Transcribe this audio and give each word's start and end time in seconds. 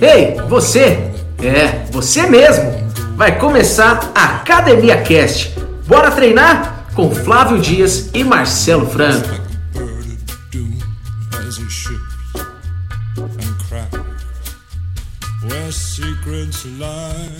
Ei, 0.00 0.36
você! 0.48 1.10
É, 1.42 1.84
você 1.90 2.22
mesmo! 2.22 2.86
Vai 3.16 3.36
começar 3.36 4.12
a 4.14 4.36
Academia 4.36 5.02
Cast. 5.02 5.58
Bora 5.88 6.12
treinar 6.12 6.84
com 6.94 7.12
Flávio 7.12 7.58
Dias 7.58 8.08
e 8.14 8.22
Marcelo 8.22 8.88
Franco. 8.88 9.28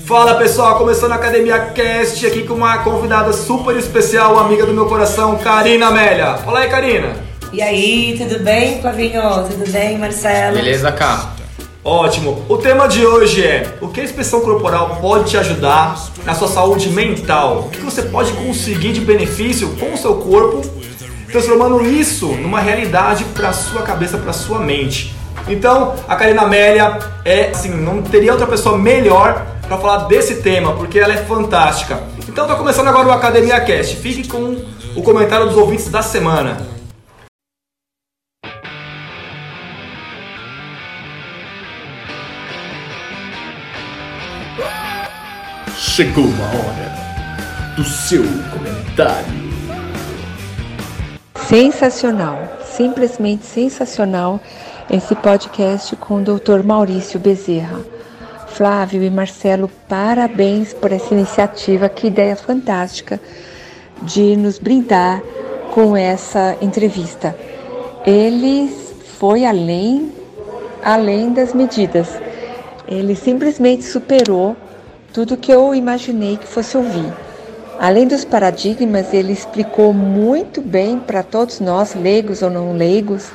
Fala 0.05 0.35
pessoal, 0.35 0.79
começando 0.79 1.13
a 1.13 1.15
Academia 1.15 1.61
Cast 1.67 2.27
aqui 2.27 2.43
com 2.43 2.55
uma 2.55 2.79
convidada 2.79 3.33
super 3.33 3.77
especial, 3.77 4.37
amiga 4.37 4.67
do 4.67 4.75
meu 4.75 4.87
coração, 4.87 5.39
Karina 5.39 5.87
Amélia. 5.87 6.39
Fala 6.39 6.61
aí, 6.61 6.69
Karina. 6.69 7.15
E 7.53 7.63
aí, 7.63 8.17
tudo 8.19 8.43
bem, 8.43 8.81
Flavinho? 8.81 9.23
Tudo 9.49 9.71
bem, 9.71 9.97
Marcelo? 9.97 10.57
Beleza, 10.57 10.91
cá. 10.91 11.38
Ótimo. 11.85 12.45
O 12.49 12.59
tema 12.59 12.89
de 12.89 13.07
hoje 13.07 13.45
é 13.47 13.79
o 13.81 13.89
que 13.89 14.01
a 14.01 14.05
expressão 14.05 14.41
corporal 14.41 14.99
pode 15.01 15.31
te 15.31 15.37
ajudar 15.37 15.97
na 16.25 16.35
sua 16.35 16.49
saúde 16.49 16.91
mental? 16.91 17.67
O 17.67 17.71
que 17.71 17.81
você 17.81 18.03
pode 18.03 18.33
conseguir 18.33 18.93
de 18.93 19.01
benefício 19.01 19.69
com 19.77 19.95
o 19.95 19.97
seu 19.97 20.17
corpo, 20.17 20.63
transformando 21.31 21.81
isso 21.87 22.27
numa 22.27 22.61
realidade 22.61 23.25
para 23.27 23.53
sua 23.53 23.83
cabeça, 23.83 24.19
para 24.19 24.33
sua 24.33 24.59
mente. 24.59 25.15
Então, 25.47 25.95
a 26.07 26.17
Karina 26.17 26.43
Amélia 26.43 26.99
é 27.25 27.51
assim, 27.51 27.71
não 27.71 28.03
teria 28.03 28.33
outra 28.33 28.47
pessoa 28.47 28.77
melhor 28.77 29.47
para 29.67 29.79
falar 29.79 30.05
desse 30.09 30.43
tema, 30.43 30.73
porque 30.73 30.99
ela 30.99 31.15
é 31.15 31.19
fantástica. 31.19 32.03
Então, 32.29 32.47
tá 32.47 32.55
começando 32.55 32.89
agora 32.89 33.09
o 33.09 33.13
Academia 33.13 33.61
Cast. 33.61 33.97
Fique 33.97 34.29
com 34.29 34.57
o 34.95 35.03
comentário 35.03 35.47
dos 35.47 35.57
ouvintes 35.57 35.89
da 35.89 36.03
semana. 36.03 36.78
Chegou 45.81 46.25
a 46.25 46.57
hora 46.57 47.77
do 47.77 47.85
seu 47.85 48.25
comentário. 48.53 49.49
Sensacional, 51.47 52.37
simplesmente 52.65 53.47
sensacional 53.47 54.41
esse 54.91 55.15
podcast 55.15 55.95
com 55.95 56.17
o 56.17 56.25
Dr. 56.25 56.65
Maurício 56.65 57.21
Bezerra. 57.21 57.79
Flávio 58.49 59.05
e 59.05 59.09
Marcelo, 59.09 59.71
parabéns 59.89 60.75
por 60.75 60.91
essa 60.91 61.15
iniciativa, 61.15 61.89
que 61.89 62.09
ideia 62.09 62.35
fantástica 62.35 63.21
de 64.03 64.35
nos 64.35 64.59
brindar 64.59 65.23
com 65.73 65.97
essa 65.97 66.57
entrevista. 66.61 67.39
Ele 68.05 68.69
foi 69.17 69.45
além, 69.45 70.13
além 70.83 71.33
das 71.33 71.55
medidas. 71.55 72.09
Ele 72.89 73.15
simplesmente 73.15 73.85
superou 73.85 74.57
tudo 75.13 75.37
que 75.37 75.53
eu 75.53 75.75
imaginei 75.75 76.37
que 76.37 76.47
fosse 76.47 76.77
ouvir. 76.77 77.13
Além 77.79 78.09
dos 78.09 78.25
paradigmas, 78.25 79.15
ele 79.15 79.33
explicou 79.33 79.93
muito 79.93 80.61
bem 80.61 80.99
para 80.99 81.23
todos 81.23 81.61
nós, 81.61 81.95
leigos 81.95 82.43
ou 82.43 82.51
não 82.51 82.73
leigos, 82.73 83.31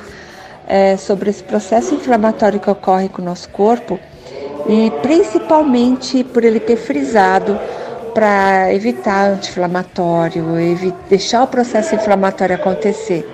é, 0.66 0.96
sobre 0.96 1.30
esse 1.30 1.42
processo 1.42 1.94
inflamatório 1.94 2.60
que 2.60 2.70
ocorre 2.70 3.08
com 3.08 3.22
o 3.22 3.24
nosso 3.24 3.48
corpo 3.50 3.98
e 4.68 4.90
principalmente 5.02 6.24
por 6.24 6.44
ele 6.44 6.60
ter 6.60 6.76
frisado 6.76 7.58
para 8.14 8.72
evitar 8.72 9.30
anti-inflamatório, 9.30 10.58
evi 10.58 10.94
deixar 11.08 11.42
o 11.42 11.46
processo 11.46 11.94
inflamatório 11.94 12.54
acontecer, 12.54 13.28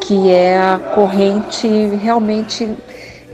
que 0.00 0.30
é 0.30 0.58
a 0.58 0.78
corrente 0.94 1.68
realmente 2.02 2.68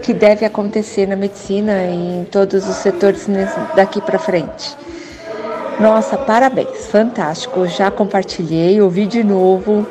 que 0.02 0.12
deve 0.12 0.44
acontecer 0.44 1.06
na 1.06 1.16
medicina 1.16 1.84
e 1.84 2.20
em 2.20 2.24
todos 2.24 2.68
os 2.68 2.76
setores 2.76 3.26
daqui 3.74 4.00
para 4.00 4.18
frente. 4.18 4.76
Nossa, 5.80 6.16
parabéns, 6.16 6.86
fantástico. 6.86 7.66
Já 7.66 7.90
compartilhei, 7.90 8.80
ouvi 8.80 9.06
de 9.06 9.22
novo 9.22 9.86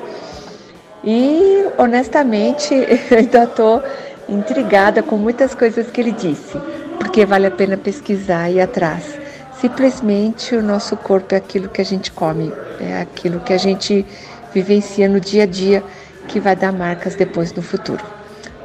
e 1.03 1.65
honestamente 1.77 2.73
eu 3.09 3.17
ainda 3.17 3.43
estou 3.43 3.81
intrigada 4.27 5.01
com 5.01 5.15
muitas 5.15 5.55
coisas 5.55 5.89
que 5.89 6.01
ele 6.01 6.11
disse, 6.11 6.57
porque 6.99 7.25
vale 7.25 7.47
a 7.47 7.51
pena 7.51 7.77
pesquisar 7.77 8.49
e 8.49 8.55
ir 8.55 8.61
atrás. 8.61 9.17
Simplesmente 9.61 10.55
o 10.55 10.61
nosso 10.61 10.95
corpo 10.97 11.33
é 11.33 11.37
aquilo 11.37 11.69
que 11.69 11.81
a 11.81 11.85
gente 11.85 12.11
come, 12.11 12.51
é 12.79 13.01
aquilo 13.01 13.39
que 13.39 13.53
a 13.53 13.57
gente 13.57 14.05
vivencia 14.53 15.07
no 15.07 15.19
dia 15.19 15.43
a 15.43 15.47
dia 15.47 15.83
que 16.27 16.39
vai 16.39 16.55
dar 16.55 16.73
marcas 16.73 17.15
depois 17.15 17.53
no 17.53 17.61
futuro. 17.61 18.03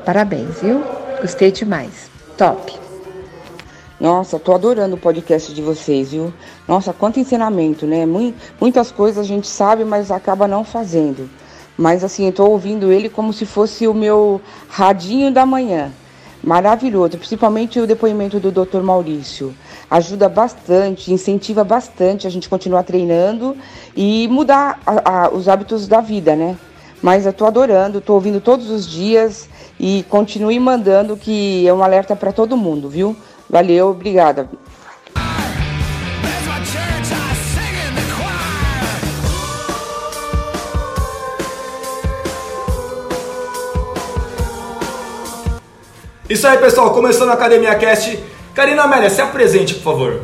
Parabéns, 0.04 0.60
viu? 0.60 1.01
Gostei 1.22 1.52
demais. 1.52 2.10
Top. 2.36 2.76
Nossa, 4.00 4.40
tô 4.40 4.52
adorando 4.52 4.96
o 4.96 4.98
podcast 4.98 5.54
de 5.54 5.62
vocês, 5.62 6.10
viu? 6.10 6.34
Nossa, 6.66 6.92
quanto 6.92 7.20
ensinamento, 7.20 7.86
né? 7.86 8.04
Muitas 8.60 8.90
coisas 8.90 9.24
a 9.24 9.28
gente 9.28 9.46
sabe, 9.46 9.84
mas 9.84 10.10
acaba 10.10 10.48
não 10.48 10.64
fazendo. 10.64 11.30
Mas 11.78 12.02
assim, 12.02 12.28
tô 12.32 12.46
ouvindo 12.46 12.90
ele 12.90 13.08
como 13.08 13.32
se 13.32 13.46
fosse 13.46 13.86
o 13.86 13.94
meu 13.94 14.40
radinho 14.68 15.30
da 15.30 15.46
manhã. 15.46 15.92
Maravilhoso, 16.42 17.16
principalmente 17.18 17.78
o 17.78 17.86
depoimento 17.86 18.40
do 18.40 18.50
Dr. 18.50 18.82
Maurício. 18.82 19.54
Ajuda 19.88 20.28
bastante, 20.28 21.12
incentiva 21.12 21.62
bastante 21.62 22.26
a 22.26 22.30
gente 22.30 22.48
continuar 22.48 22.82
treinando 22.82 23.56
e 23.94 24.26
mudar 24.26 24.80
a, 24.84 25.26
a, 25.26 25.30
os 25.30 25.48
hábitos 25.48 25.86
da 25.86 26.00
vida, 26.00 26.34
né? 26.34 26.56
Mas 27.00 27.26
eu 27.26 27.32
tô 27.32 27.46
adorando, 27.46 28.00
tô 28.00 28.14
ouvindo 28.14 28.40
todos 28.40 28.70
os 28.70 28.88
dias 28.88 29.48
e 29.82 30.04
continue 30.08 30.60
mandando 30.60 31.16
que 31.16 31.66
é 31.66 31.74
um 31.74 31.82
alerta 31.82 32.14
para 32.14 32.30
todo 32.30 32.56
mundo, 32.56 32.88
viu? 32.88 33.16
Valeu, 33.50 33.88
obrigada. 33.88 34.48
Isso 46.30 46.46
aí, 46.46 46.56
pessoal, 46.58 46.94
começando 46.94 47.30
a 47.30 47.32
Academia 47.34 47.74
Cast. 47.74 48.18
Karina 48.54 48.84
Amélia, 48.84 49.10
se 49.10 49.20
apresente, 49.20 49.74
por 49.74 49.82
favor. 49.82 50.22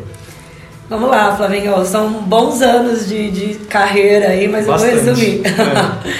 Vamos 0.88 1.10
lá, 1.10 1.36
Flavinho. 1.36 1.84
São 1.84 2.12
bons 2.22 2.62
anos 2.62 3.08
de, 3.08 3.30
de 3.30 3.54
carreira 3.66 4.28
aí, 4.28 4.46
mas 4.46 4.66
Bastante. 4.66 4.94
eu 4.94 5.02
vou 5.02 5.14
resumir. 5.14 5.42
É. 5.44 6.10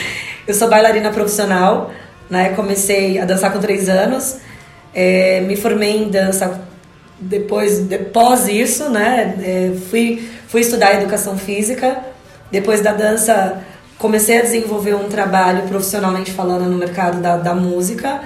eu 0.50 0.54
sou 0.54 0.68
bailarina 0.68 1.10
profissional, 1.10 1.90
né? 2.28 2.50
Comecei 2.50 3.18
a 3.18 3.24
dançar 3.24 3.52
com 3.52 3.60
três 3.60 3.88
anos, 3.88 4.36
é, 4.94 5.40
me 5.40 5.56
formei 5.56 5.96
em 5.96 6.08
dança 6.08 6.60
depois, 7.20 7.80
depois 7.80 8.48
isso, 8.48 8.88
né? 8.90 9.34
É, 9.42 9.72
fui, 9.90 10.28
fui 10.46 10.60
estudar 10.60 10.94
educação 10.94 11.36
física. 11.36 11.98
Depois 12.50 12.80
da 12.80 12.92
dança, 12.92 13.62
comecei 13.98 14.38
a 14.38 14.42
desenvolver 14.42 14.94
um 14.94 15.08
trabalho 15.08 15.68
profissionalmente 15.68 16.30
falando 16.30 16.64
no 16.64 16.76
mercado 16.76 17.20
da, 17.20 17.36
da 17.36 17.54
música. 17.54 18.20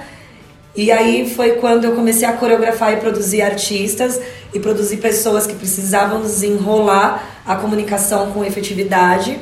E 0.75 0.91
aí 0.91 1.29
foi 1.29 1.53
quando 1.53 1.85
eu 1.85 1.93
comecei 1.93 2.27
a 2.27 2.33
coreografar 2.33 2.93
e 2.93 2.97
produzir 2.97 3.41
artistas 3.41 4.19
e 4.53 4.59
produzir 4.59 4.97
pessoas 4.97 5.45
que 5.45 5.53
precisavam 5.53 6.21
desenrolar 6.21 7.41
a 7.45 7.55
comunicação 7.55 8.31
com 8.31 8.43
efetividade, 8.43 9.39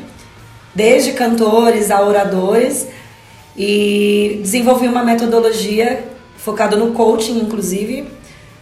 desde 0.75 1.13
cantores 1.13 1.89
a 1.91 2.01
oradores 2.01 2.87
e 3.55 4.39
desenvolvi 4.41 4.87
uma 4.87 5.03
metodologia 5.03 6.03
focada 6.37 6.75
no 6.75 6.91
coaching, 6.91 7.39
inclusive, 7.39 8.05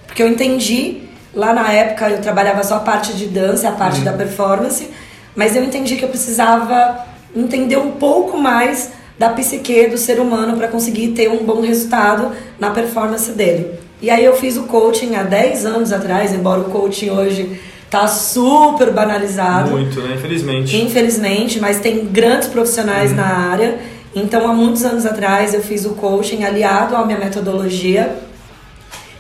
porque 0.06 0.22
eu 0.22 0.28
entendi 0.28 1.10
lá 1.34 1.54
na 1.54 1.72
época 1.72 2.10
eu 2.10 2.22
trabalhava 2.22 2.64
só 2.64 2.76
a 2.76 2.80
parte 2.80 3.14
de 3.14 3.28
dança, 3.28 3.70
a 3.70 3.72
parte 3.72 4.00
uhum. 4.00 4.06
da 4.06 4.14
performance, 4.14 4.90
mas 5.36 5.56
eu 5.56 5.64
entendi 5.64 5.96
que 5.96 6.04
eu 6.04 6.10
precisava 6.10 7.06
entender 7.36 7.78
um 7.78 7.92
pouco 7.92 8.38
mais 8.38 8.92
da 9.18 9.30
psique 9.30 9.88
do 9.88 9.98
ser 9.98 10.20
humano 10.20 10.58
para 10.58 10.68
conseguir 10.68 11.10
ter 11.10 11.30
um 11.30 11.44
bom 11.44 11.62
resultado 11.62 12.32
na 12.60 12.72
performance 12.72 13.32
dele. 13.32 13.68
E 14.02 14.10
aí 14.10 14.24
eu 14.24 14.36
fiz 14.36 14.56
o 14.56 14.64
coaching 14.64 15.16
há 15.16 15.24
10 15.24 15.66
anos 15.66 15.92
atrás, 15.92 16.34
embora 16.34 16.62
o 16.62 16.66
coaching 16.66 17.10
hoje 17.10 17.60
tá 17.90 18.08
super 18.08 18.92
banalizado. 18.92 19.72
Muito, 19.72 20.00
né? 20.02 20.16
Infelizmente. 20.16 20.78
Infelizmente, 20.78 21.60
mas 21.60 21.80
tem 21.80 22.06
grandes 22.06 22.48
profissionais 22.48 23.12
uhum. 23.12 23.18
na 23.18 23.26
área 23.26 23.80
então, 24.16 24.48
há 24.50 24.54
muitos 24.54 24.84
anos 24.84 25.06
atrás, 25.06 25.54
eu 25.54 25.62
fiz 25.62 25.86
o 25.86 25.92
coaching 25.92 26.44
aliado 26.44 26.96
à 26.96 27.06
minha 27.06 27.20
metodologia. 27.20 28.18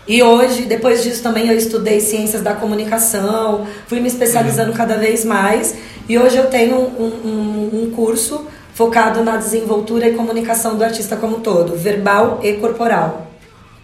E 0.07 0.23
hoje, 0.23 0.63
depois 0.63 1.03
disso 1.03 1.21
também, 1.21 1.47
eu 1.47 1.55
estudei 1.55 1.99
ciências 1.99 2.41
da 2.41 2.55
comunicação, 2.55 3.67
fui 3.85 3.99
me 3.99 4.07
especializando 4.07 4.73
cada 4.73 4.97
vez 4.97 5.23
mais. 5.23 5.77
E 6.07 6.17
hoje 6.17 6.37
eu 6.37 6.47
tenho 6.47 6.75
um, 6.75 7.11
um, 7.23 7.69
um 7.83 7.91
curso 7.91 8.47
focado 8.73 9.23
na 9.23 9.37
desenvoltura 9.37 10.07
e 10.07 10.15
comunicação 10.15 10.75
do 10.75 10.83
artista 10.83 11.15
como 11.15 11.37
um 11.37 11.39
todo, 11.41 11.75
verbal 11.75 12.39
e 12.41 12.53
corporal. 12.53 13.27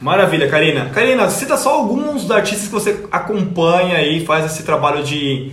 Maravilha, 0.01 0.50
Karina. 0.50 0.90
Karina, 0.90 1.30
cita 1.30 1.58
só 1.58 1.75
alguns 1.75 2.24
dos 2.24 2.31
artistas 2.31 2.68
que 2.68 2.74
você 2.74 3.04
acompanha 3.12 4.01
e 4.01 4.25
faz 4.25 4.46
esse 4.46 4.63
trabalho 4.63 5.04
de, 5.04 5.51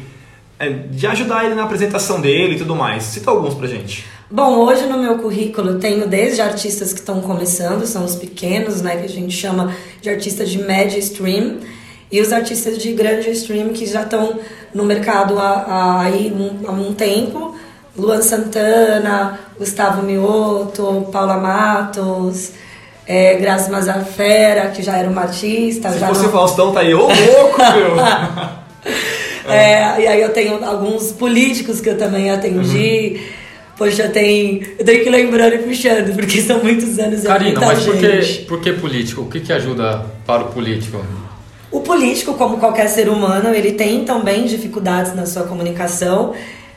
de 0.71 1.07
ajudar 1.07 1.45
ele 1.45 1.55
na 1.55 1.65
apresentação 1.65 2.21
dele 2.21 2.55
e 2.55 2.59
tudo 2.59 2.75
mais. 2.75 3.05
Cita 3.05 3.31
alguns 3.31 3.55
pra 3.55 3.67
gente. 3.67 4.05
Bom, 4.31 4.61
hoje 4.61 4.87
no 4.87 4.99
meu 4.99 5.19
currículo 5.19 5.79
tenho 5.79 6.09
desde 6.09 6.41
artistas 6.41 6.93
que 6.93 7.01
estão 7.01 7.21
começando, 7.21 7.87
são 7.87 8.05
os 8.05 8.17
pequenos, 8.17 8.81
né, 8.81 8.97
que 8.97 9.05
a 9.05 9.09
gente 9.09 9.37
chama 9.37 9.75
de 10.01 10.09
artistas 10.09 10.49
de 10.49 10.59
média 10.59 10.99
stream 10.99 11.59
e 12.11 12.21
os 12.21 12.33
artistas 12.33 12.79
de 12.79 12.93
grande 12.93 13.31
stream 13.31 13.71
que 13.71 13.85
já 13.85 14.03
estão 14.03 14.39
no 14.73 14.85
mercado 14.85 15.39
há, 15.39 15.65
há, 15.69 16.07
há 16.07 16.73
um 16.73 16.95
tempo. 16.95 17.55
Luan 17.97 18.23
Santana, 18.23 19.39
Gustavo 19.59 20.03
Mioto, 20.03 21.09
Paula 21.13 21.37
Matos, 21.37 22.53
é, 23.07 23.35
Grazi 23.35 23.71
Mazafera, 23.71 24.71
que 24.71 24.83
já 24.83 24.97
era 24.97 25.11
uma 25.11 25.23
artista. 25.23 25.91
Se 25.91 25.99
já 25.99 26.09
fosse 26.09 26.23
não... 26.23 26.29
o 26.31 26.33
Faustão, 26.33 26.73
tá 26.73 26.81
aí, 26.81 26.95
ô 26.95 27.01
louco, 27.01 27.59
meu! 27.59 27.97
é, 29.49 30.03
e 30.03 30.07
aí 30.07 30.21
eu 30.21 30.31
tenho 30.31 30.65
alguns 30.65 31.13
políticos 31.13 31.81
que 31.81 31.89
eu 31.89 31.99
também 31.99 32.31
atendi. 32.31 33.17
Uhum. 33.17 33.43
Poxa, 33.77 34.09
tem. 34.09 34.63
Eu 34.79 34.85
tenho 34.85 35.03
que 35.03 35.11
lembrar 35.11 35.53
e 35.53 35.59
puxando, 35.59 36.15
porque 36.15 36.41
são 36.41 36.63
muitos 36.63 36.99
anos 36.99 37.23
Karina, 37.23 37.63
é 37.63 37.67
mas 37.67 37.85
por 37.85 37.97
que, 37.97 38.45
por 38.47 38.61
que 38.61 38.73
político? 38.75 39.23
O 39.23 39.29
que, 39.29 39.41
que 39.41 39.53
ajuda 39.53 40.07
para 40.27 40.45
o 40.45 40.53
político? 40.53 41.05
O 41.71 41.81
político, 41.81 42.35
como 42.35 42.59
qualquer 42.59 42.89
ser 42.89 43.09
humano, 43.09 43.55
ele 43.55 43.73
tem 43.73 44.05
também 44.05 44.45
dificuldades 44.45 45.15
na 45.15 45.25
sua 45.25 45.45
comunicação. 45.45 46.35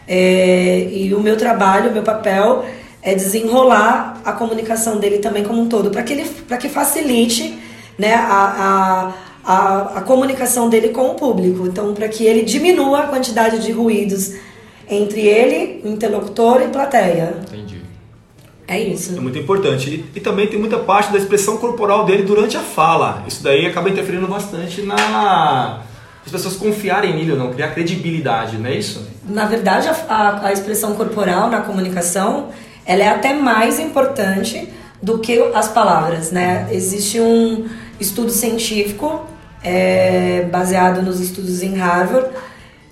É, 0.08 0.88
e 0.92 1.14
o 1.14 1.20
meu 1.20 1.36
trabalho, 1.36 1.90
o 1.90 1.94
meu 1.94 2.04
papel 2.04 2.66
é 3.02 3.14
desenrolar 3.14 4.22
a 4.24 4.32
comunicação 4.32 4.98
dele 4.98 5.20
também 5.20 5.44
como 5.44 5.62
um 5.62 5.68
todo, 5.68 5.92
para 5.92 6.02
que 6.02 6.14
ele 6.14 6.26
para 6.48 6.58
que 6.58 6.70
facilite 6.70 7.58
né, 7.98 8.14
a, 8.16 9.14
a, 9.45 9.53
a, 9.53 9.97
a, 10.00 10.01
comunicação 10.01 10.69
dele 10.69 10.89
com 10.89 11.12
o 11.12 11.15
público. 11.15 11.68
Então, 11.68 11.94
para 11.94 12.07
que 12.07 12.25
ele 12.25 12.44
diminua 12.44 13.01
a 13.01 13.07
quantidade 13.07 13.59
de 13.59 13.71
ruídos 13.71 14.33
entre 14.89 15.21
ele, 15.21 15.81
o 15.83 15.89
interlocutor 15.89 16.62
e 16.62 16.68
plateia. 16.68 17.36
Entendi. 17.47 17.81
É 18.68 18.80
isso. 18.80 19.15
É 19.15 19.19
muito 19.19 19.38
importante. 19.38 19.89
E, 19.89 20.18
e, 20.18 20.19
também 20.19 20.47
tem 20.47 20.59
muita 20.59 20.80
parte 20.80 21.12
da 21.12 21.18
expressão 21.18 21.57
corporal 21.57 22.06
dele 22.06 22.24
durante 22.24 22.57
a 22.57 22.62
fala. 22.62 23.24
Isso 23.27 23.44
daí 23.44 23.65
acaba 23.65 23.89
interferindo 23.89 24.27
bastante 24.27 24.81
na 24.81 25.83
as 26.25 26.31
pessoas 26.31 26.56
confiarem 26.56 27.15
nele 27.15 27.33
ou 27.33 27.38
não, 27.38 27.53
criar 27.53 27.68
credibilidade, 27.69 28.57
não 28.57 28.68
é 28.68 28.75
isso? 28.75 29.07
Na 29.30 29.45
verdade, 29.45 29.88
a, 29.88 30.47
a, 30.47 30.51
expressão 30.51 30.95
corporal 30.95 31.51
na 31.51 31.62
comunicação, 31.62 32.50
ela 32.83 33.03
é 33.03 33.09
até 33.09 33.31
mais 33.33 33.80
importante 33.80 34.68
do 35.01 35.19
que 35.19 35.39
as 35.53 35.68
palavras, 35.68 36.31
né? 36.31 36.68
Existe 36.71 37.19
um 37.19 37.68
estudo 38.00 38.31
científico 38.31 39.24
é, 39.66 40.48
baseado 40.52 41.02
nos 41.02 41.20
estudos 41.20 41.64
em 41.64 41.76
Harvard 41.76 42.30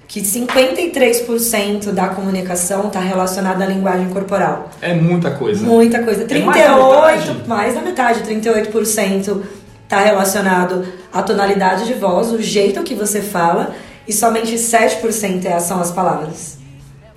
que 0.08 0.22
53% 0.22 1.92
da 1.92 2.10
comunicação 2.10 2.86
está 2.86 3.00
relacionada 3.00 3.64
à 3.64 3.68
linguagem 3.68 4.10
corporal. 4.10 4.70
É 4.80 4.94
muita 4.94 5.32
coisa. 5.32 5.66
Muita 5.66 6.04
coisa. 6.04 6.26
38, 6.26 6.60
é 6.60 6.70
mais 6.70 7.26
da 7.26 7.34
metade, 7.34 7.48
mais 7.48 7.74
da 7.74 7.82
metade 7.82 8.20
38% 8.22 9.42
está 9.84 10.00
relacionado 10.02 10.86
à 11.12 11.24
tonalidade 11.24 11.86
de 11.86 11.96
voz, 11.96 12.32
o 12.32 12.40
jeito 12.40 12.84
que 12.84 12.94
você 12.94 13.22
fala, 13.22 13.74
e 14.08 14.14
somente 14.14 14.56
7% 14.56 15.46
é, 15.46 15.60
são 15.60 15.80
as 15.80 15.92
palavras. 15.92 16.60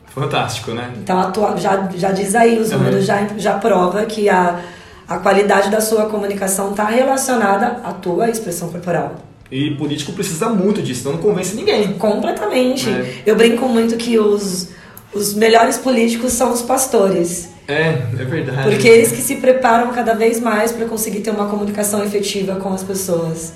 Fantástico, 0.06 0.70
né? 0.70 0.90
Então 0.96 1.30
já, 1.58 1.90
já 1.94 2.12
diz 2.12 2.34
aí, 2.34 2.58
os 2.58 2.70
números 2.70 3.00
uhum. 3.00 3.02
já, 3.02 3.28
já 3.36 3.58
prova 3.58 4.06
que 4.06 4.30
a, 4.30 4.60
a 5.06 5.18
qualidade 5.18 5.70
da 5.70 5.82
sua 5.82 6.06
comunicação 6.06 6.70
está 6.70 6.86
relacionada 6.86 7.82
à 7.84 7.92
tua 7.92 8.30
expressão 8.30 8.70
corporal. 8.70 9.16
E 9.50 9.70
político 9.76 10.12
precisa 10.12 10.48
muito 10.48 10.82
disso, 10.82 11.08
não 11.10 11.18
convence 11.18 11.54
ninguém. 11.54 11.92
Completamente. 11.94 12.88
É. 12.90 13.22
Eu 13.24 13.36
brinco 13.36 13.68
muito 13.68 13.96
que 13.96 14.18
os, 14.18 14.70
os 15.14 15.34
melhores 15.34 15.78
políticos 15.78 16.32
são 16.32 16.52
os 16.52 16.62
pastores. 16.62 17.48
É, 17.68 18.02
é 18.18 18.24
verdade. 18.24 18.70
Porque 18.70 18.86
eles 18.86 19.10
que 19.10 19.20
se 19.20 19.36
preparam 19.36 19.92
cada 19.92 20.14
vez 20.14 20.40
mais 20.40 20.72
para 20.72 20.86
conseguir 20.86 21.20
ter 21.20 21.30
uma 21.30 21.46
comunicação 21.46 22.04
efetiva 22.04 22.56
com 22.56 22.72
as 22.72 22.82
pessoas. 22.82 23.52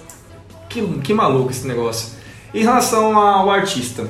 Que, 0.68 0.82
que 1.00 1.12
maluco 1.12 1.50
esse 1.50 1.66
negócio. 1.66 2.10
Em 2.52 2.62
relação 2.62 3.16
ao 3.16 3.50
artista, 3.50 4.08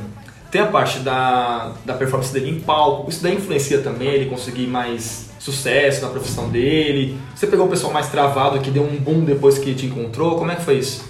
tem 0.50 0.60
a 0.60 0.66
parte 0.66 1.00
da, 1.00 1.72
da 1.84 1.94
performance 1.94 2.32
dele 2.32 2.50
em 2.50 2.60
palco, 2.60 3.10
isso 3.10 3.22
daí 3.22 3.36
influencia 3.36 3.78
também 3.78 4.08
ele 4.08 4.30
conseguir 4.30 4.66
mais 4.66 5.28
sucesso 5.38 6.02
na 6.02 6.08
profissão 6.08 6.48
dele? 6.48 7.18
Você 7.34 7.46
pegou 7.46 7.66
um 7.66 7.68
pessoal 7.68 7.92
mais 7.92 8.08
travado 8.08 8.58
que 8.60 8.70
deu 8.70 8.82
um 8.82 8.96
boom 8.96 9.24
depois 9.24 9.58
que 9.58 9.74
te 9.74 9.86
encontrou? 9.86 10.36
Como 10.36 10.50
é 10.50 10.56
que 10.56 10.62
foi 10.62 10.78
isso? 10.78 11.09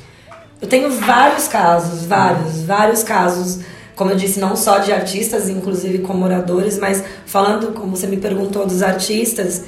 Eu 0.60 0.68
tenho 0.68 0.90
vários 0.90 1.48
casos, 1.48 2.04
vários, 2.04 2.62
vários 2.62 3.02
casos, 3.02 3.60
como 3.96 4.10
eu 4.10 4.16
disse, 4.16 4.38
não 4.38 4.54
só 4.54 4.78
de 4.78 4.92
artistas, 4.92 5.48
inclusive 5.48 5.98
como 5.98 6.20
moradores, 6.20 6.78
mas 6.78 7.02
falando, 7.24 7.72
como 7.72 7.96
você 7.96 8.06
me 8.06 8.18
perguntou, 8.18 8.66
dos 8.66 8.82
artistas, 8.82 9.64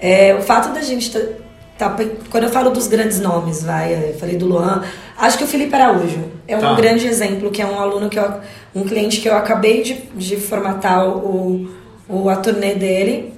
é, 0.00 0.34
o 0.34 0.42
fato 0.42 0.72
da 0.72 0.82
gente 0.82 1.10
tá, 1.10 1.20
tá, 1.76 1.96
quando 2.30 2.44
eu 2.44 2.50
falo 2.50 2.70
dos 2.70 2.86
grandes 2.86 3.18
nomes, 3.18 3.64
vai, 3.64 4.10
eu 4.10 4.18
falei 4.18 4.36
do 4.36 4.46
Luan, 4.46 4.84
acho 5.18 5.36
que 5.36 5.44
o 5.44 5.48
Felipe 5.48 5.74
Araújo 5.74 6.24
é 6.46 6.56
um 6.56 6.60
tá. 6.60 6.74
grande 6.74 7.08
exemplo, 7.08 7.50
que 7.50 7.60
é 7.60 7.66
um 7.66 7.80
aluno 7.80 8.08
que 8.08 8.18
eu, 8.18 8.34
um 8.72 8.84
cliente 8.84 9.20
que 9.20 9.28
eu 9.28 9.36
acabei 9.36 9.82
de, 9.82 9.94
de 10.14 10.36
formatar 10.36 11.08
o, 11.08 11.68
o, 12.08 12.28
a 12.28 12.36
turnê 12.36 12.74
dele 12.74 13.34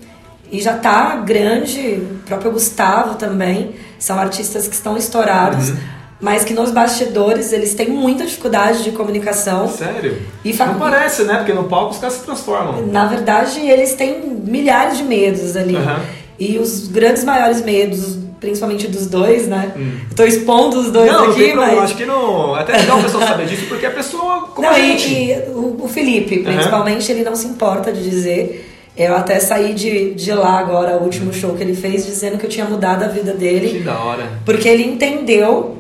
e 0.53 0.61
já 0.61 0.77
tá 0.77 1.17
grande, 1.17 1.81
o 1.81 2.23
próprio 2.27 2.53
Gustavo 2.53 3.15
também, 3.15 3.75
são 3.99 4.19
artistas 4.19 4.69
que 4.69 4.75
estão 4.75 4.95
estourados. 4.95 5.71
Uhum 5.71 5.98
mas 6.21 6.45
que 6.45 6.53
nos 6.53 6.71
bastidores 6.71 7.53
eles 7.53 7.75
têm 7.75 7.89
muita 7.89 8.25
dificuldade 8.25 8.83
de 8.83 8.91
comunicação. 8.91 9.69
Sério? 9.69 10.19
E 10.45 10.53
Não 10.53 10.79
parece, 10.79 11.23
né? 11.25 11.37
Porque 11.37 11.53
no 11.53 11.65
palco 11.65 11.93
os 11.93 11.99
caras 11.99 12.17
se 12.17 12.25
transformam. 12.25 12.87
Na 12.87 13.07
verdade, 13.07 13.61
eles 13.61 13.95
têm 13.95 14.21
milhares 14.21 14.99
de 14.99 15.05
medos 15.05 15.57
ali. 15.57 15.77
Uhum. 15.77 16.01
E 16.39 16.59
os 16.59 16.89
grandes 16.89 17.25
maiores 17.25 17.63
medos, 17.63 18.19
principalmente 18.41 18.89
dos 18.89 19.07
dois, 19.07 19.47
né? 19.47 19.73
Hum. 19.77 19.93
Tô 20.15 20.25
expondo 20.25 20.79
os 20.79 20.91
dois 20.91 21.11
não, 21.11 21.31
aqui, 21.31 21.49
não 21.49 21.57
mas... 21.57 21.79
acho 21.79 21.97
que 21.97 22.05
não... 22.05 22.57
É 22.57 22.61
até 22.61 22.77
legal 22.77 22.99
o 22.99 23.03
pessoal 23.03 23.27
saber 23.27 23.47
disso, 23.47 23.67
porque 23.69 23.87
a 23.87 23.91
pessoa... 23.91 24.43
Como 24.55 24.67
não, 24.67 24.75
a 24.75 24.79
gente... 24.79 25.09
e, 25.09 25.33
e 25.33 25.39
o, 25.51 25.85
o 25.85 25.89
Felipe, 25.89 26.39
principalmente, 26.39 27.11
uhum. 27.11 27.19
ele 27.19 27.29
não 27.29 27.37
se 27.37 27.47
importa 27.47 27.93
de 27.93 28.03
dizer... 28.09 28.65
Eu 28.97 29.15
até 29.15 29.39
saí 29.39 29.75
de, 29.75 30.13
de 30.15 30.33
lá 30.33 30.59
agora, 30.59 30.97
o 30.97 31.05
último 31.05 31.33
show 31.33 31.55
que 31.55 31.63
ele 31.63 31.75
fez, 31.77 32.05
dizendo 32.05 32.37
que 32.37 32.45
eu 32.45 32.51
tinha 32.51 32.67
mudado 32.67 33.05
a 33.05 33.07
vida 33.07 33.33
dele. 33.33 33.79
Que 33.79 33.85
da 33.85 33.97
hora. 33.97 34.29
Porque 34.45 34.69
ele 34.69 34.83
entendeu 34.83 35.78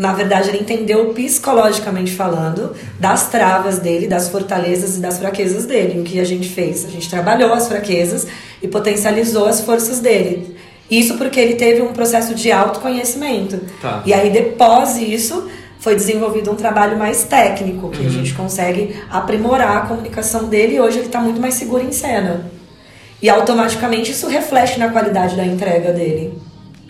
na 0.00 0.14
verdade, 0.14 0.48
ele 0.48 0.60
entendeu 0.60 1.12
psicologicamente 1.12 2.12
falando 2.12 2.74
das 2.98 3.28
travas 3.28 3.78
dele, 3.78 4.08
das 4.08 4.30
fortalezas 4.30 4.96
e 4.96 5.00
das 5.00 5.18
fraquezas 5.18 5.66
dele. 5.66 6.00
O 6.00 6.02
que 6.02 6.18
a 6.18 6.24
gente 6.24 6.48
fez? 6.48 6.86
A 6.86 6.88
gente 6.88 7.10
trabalhou 7.10 7.52
as 7.52 7.68
fraquezas 7.68 8.26
e 8.62 8.66
potencializou 8.66 9.44
as 9.44 9.60
forças 9.60 10.00
dele. 10.00 10.56
Isso 10.90 11.18
porque 11.18 11.38
ele 11.38 11.54
teve 11.56 11.82
um 11.82 11.92
processo 11.92 12.34
de 12.34 12.50
autoconhecimento. 12.50 13.60
Tá. 13.82 14.02
E 14.06 14.14
aí, 14.14 14.30
depois 14.30 14.98
disso, 14.98 15.50
foi 15.78 15.94
desenvolvido 15.96 16.50
um 16.50 16.56
trabalho 16.56 16.96
mais 16.96 17.24
técnico, 17.24 17.90
que 17.90 18.00
uhum. 18.00 18.06
a 18.06 18.10
gente 18.10 18.32
consegue 18.32 18.96
aprimorar 19.10 19.76
a 19.76 19.80
comunicação 19.82 20.44
dele 20.44 20.76
e 20.76 20.80
hoje 20.80 20.96
ele 20.96 21.08
está 21.08 21.20
muito 21.20 21.42
mais 21.42 21.52
seguro 21.52 21.84
em 21.84 21.92
cena. 21.92 22.50
E 23.20 23.28
automaticamente 23.28 24.12
isso 24.12 24.26
reflete 24.28 24.78
na 24.78 24.88
qualidade 24.88 25.36
da 25.36 25.44
entrega 25.44 25.92
dele. 25.92 26.32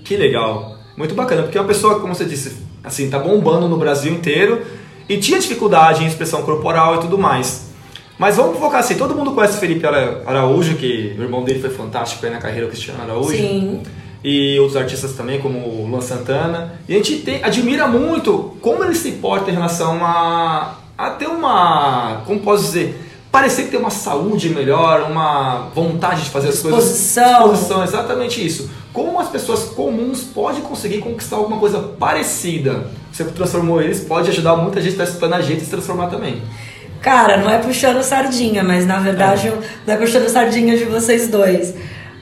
Que 0.05 0.17
legal. 0.17 0.79
Muito 0.97 1.17
bacana, 1.17 1.43
porque 1.43 1.59
uma 1.59 1.67
pessoa, 1.67 1.99
como 1.99 2.15
você 2.15 2.25
disse, 2.25 2.70
assim, 2.83 3.11
tá 3.11 3.19
bombando 3.19 3.69
no 3.69 3.77
Brasil 3.77 4.13
inteiro 4.13 4.63
e 5.09 5.19
tinha 5.19 5.39
dificuldade 5.39 6.05
em 6.05 6.07
expressão 6.07 6.43
corporal 6.43 6.97
e 6.97 6.99
tudo 7.01 7.19
mais. 7.19 7.71
Mas 8.19 8.37
vamos 8.37 8.59
focar 8.59 8.81
assim, 8.81 8.97
todo 8.97 9.15
mundo 9.15 9.33
conhece 9.33 9.59
Felipe 9.59 9.87
Araújo, 9.87 10.77
que 10.77 11.17
o 11.19 11.23
irmão 11.23 11.43
dele 11.43 11.59
foi 11.59 11.71
fantástico 11.71 12.25
aí 12.27 12.31
na 12.31 12.39
carreira, 12.39 12.67
o 12.67 12.69
Cristiano 12.69 13.03
Araújo. 13.03 13.31
Sim. 13.31 13.83
E 14.23 14.59
outros 14.59 14.77
artistas 14.77 15.15
também, 15.15 15.41
como 15.41 15.59
o 15.59 15.87
Luan 15.89 16.03
Santana. 16.03 16.75
E 16.87 16.93
a 16.93 16.97
gente 16.97 17.17
tem, 17.17 17.43
admira 17.43 17.87
muito 17.87 18.57
como 18.61 18.85
ele 18.85 18.95
se 18.95 19.13
porta 19.13 19.51
em 19.51 19.55
relação 19.55 20.05
a, 20.05 20.77
a 20.99 21.11
ter 21.11 21.29
uma, 21.29 22.23
como 22.27 22.41
posso 22.41 22.65
dizer, 22.65 23.10
parecer 23.31 23.65
que 23.65 23.71
tem 23.71 23.81
uma 23.81 23.91
saúde 23.91 24.49
melhor, 24.51 25.11
uma 25.11 25.69
vontade 25.75 26.25
de 26.25 26.31
fazer 26.31 26.49
as 26.49 26.61
coisas. 26.61 26.85
Disposição. 26.85 27.85
Exatamente 27.85 28.45
isso 28.45 28.71
como 28.93 29.21
as 29.21 29.29
pessoas 29.29 29.65
comuns 29.65 30.23
podem 30.23 30.63
conseguir 30.63 30.99
conquistar 30.99 31.37
alguma 31.37 31.59
coisa 31.59 31.79
parecida. 31.79 32.89
Você 33.13 33.25
transformou 33.25 33.81
eles, 33.81 34.01
pode 34.01 34.31
ajudar 34.31 34.57
muita 34.57 34.81
gente 34.81 34.91
a 34.91 34.93
estar 34.93 35.05
escutando 35.05 35.35
a 35.35 35.41
gente 35.41 35.63
a 35.63 35.65
se 35.65 35.71
transformar 35.71 36.09
também. 36.09 36.43
Cara, 37.01 37.39
não 37.39 37.49
é 37.49 37.59
puxando 37.59 38.03
sardinha, 38.03 38.63
mas 38.63 38.87
na 38.87 38.99
verdade 38.99 39.49
é. 39.49 39.59
não 39.87 39.95
é 39.95 39.97
puxando 39.97 40.29
sardinha 40.29 40.77
de 40.77 40.85
vocês 40.85 41.29
dois. 41.29 41.75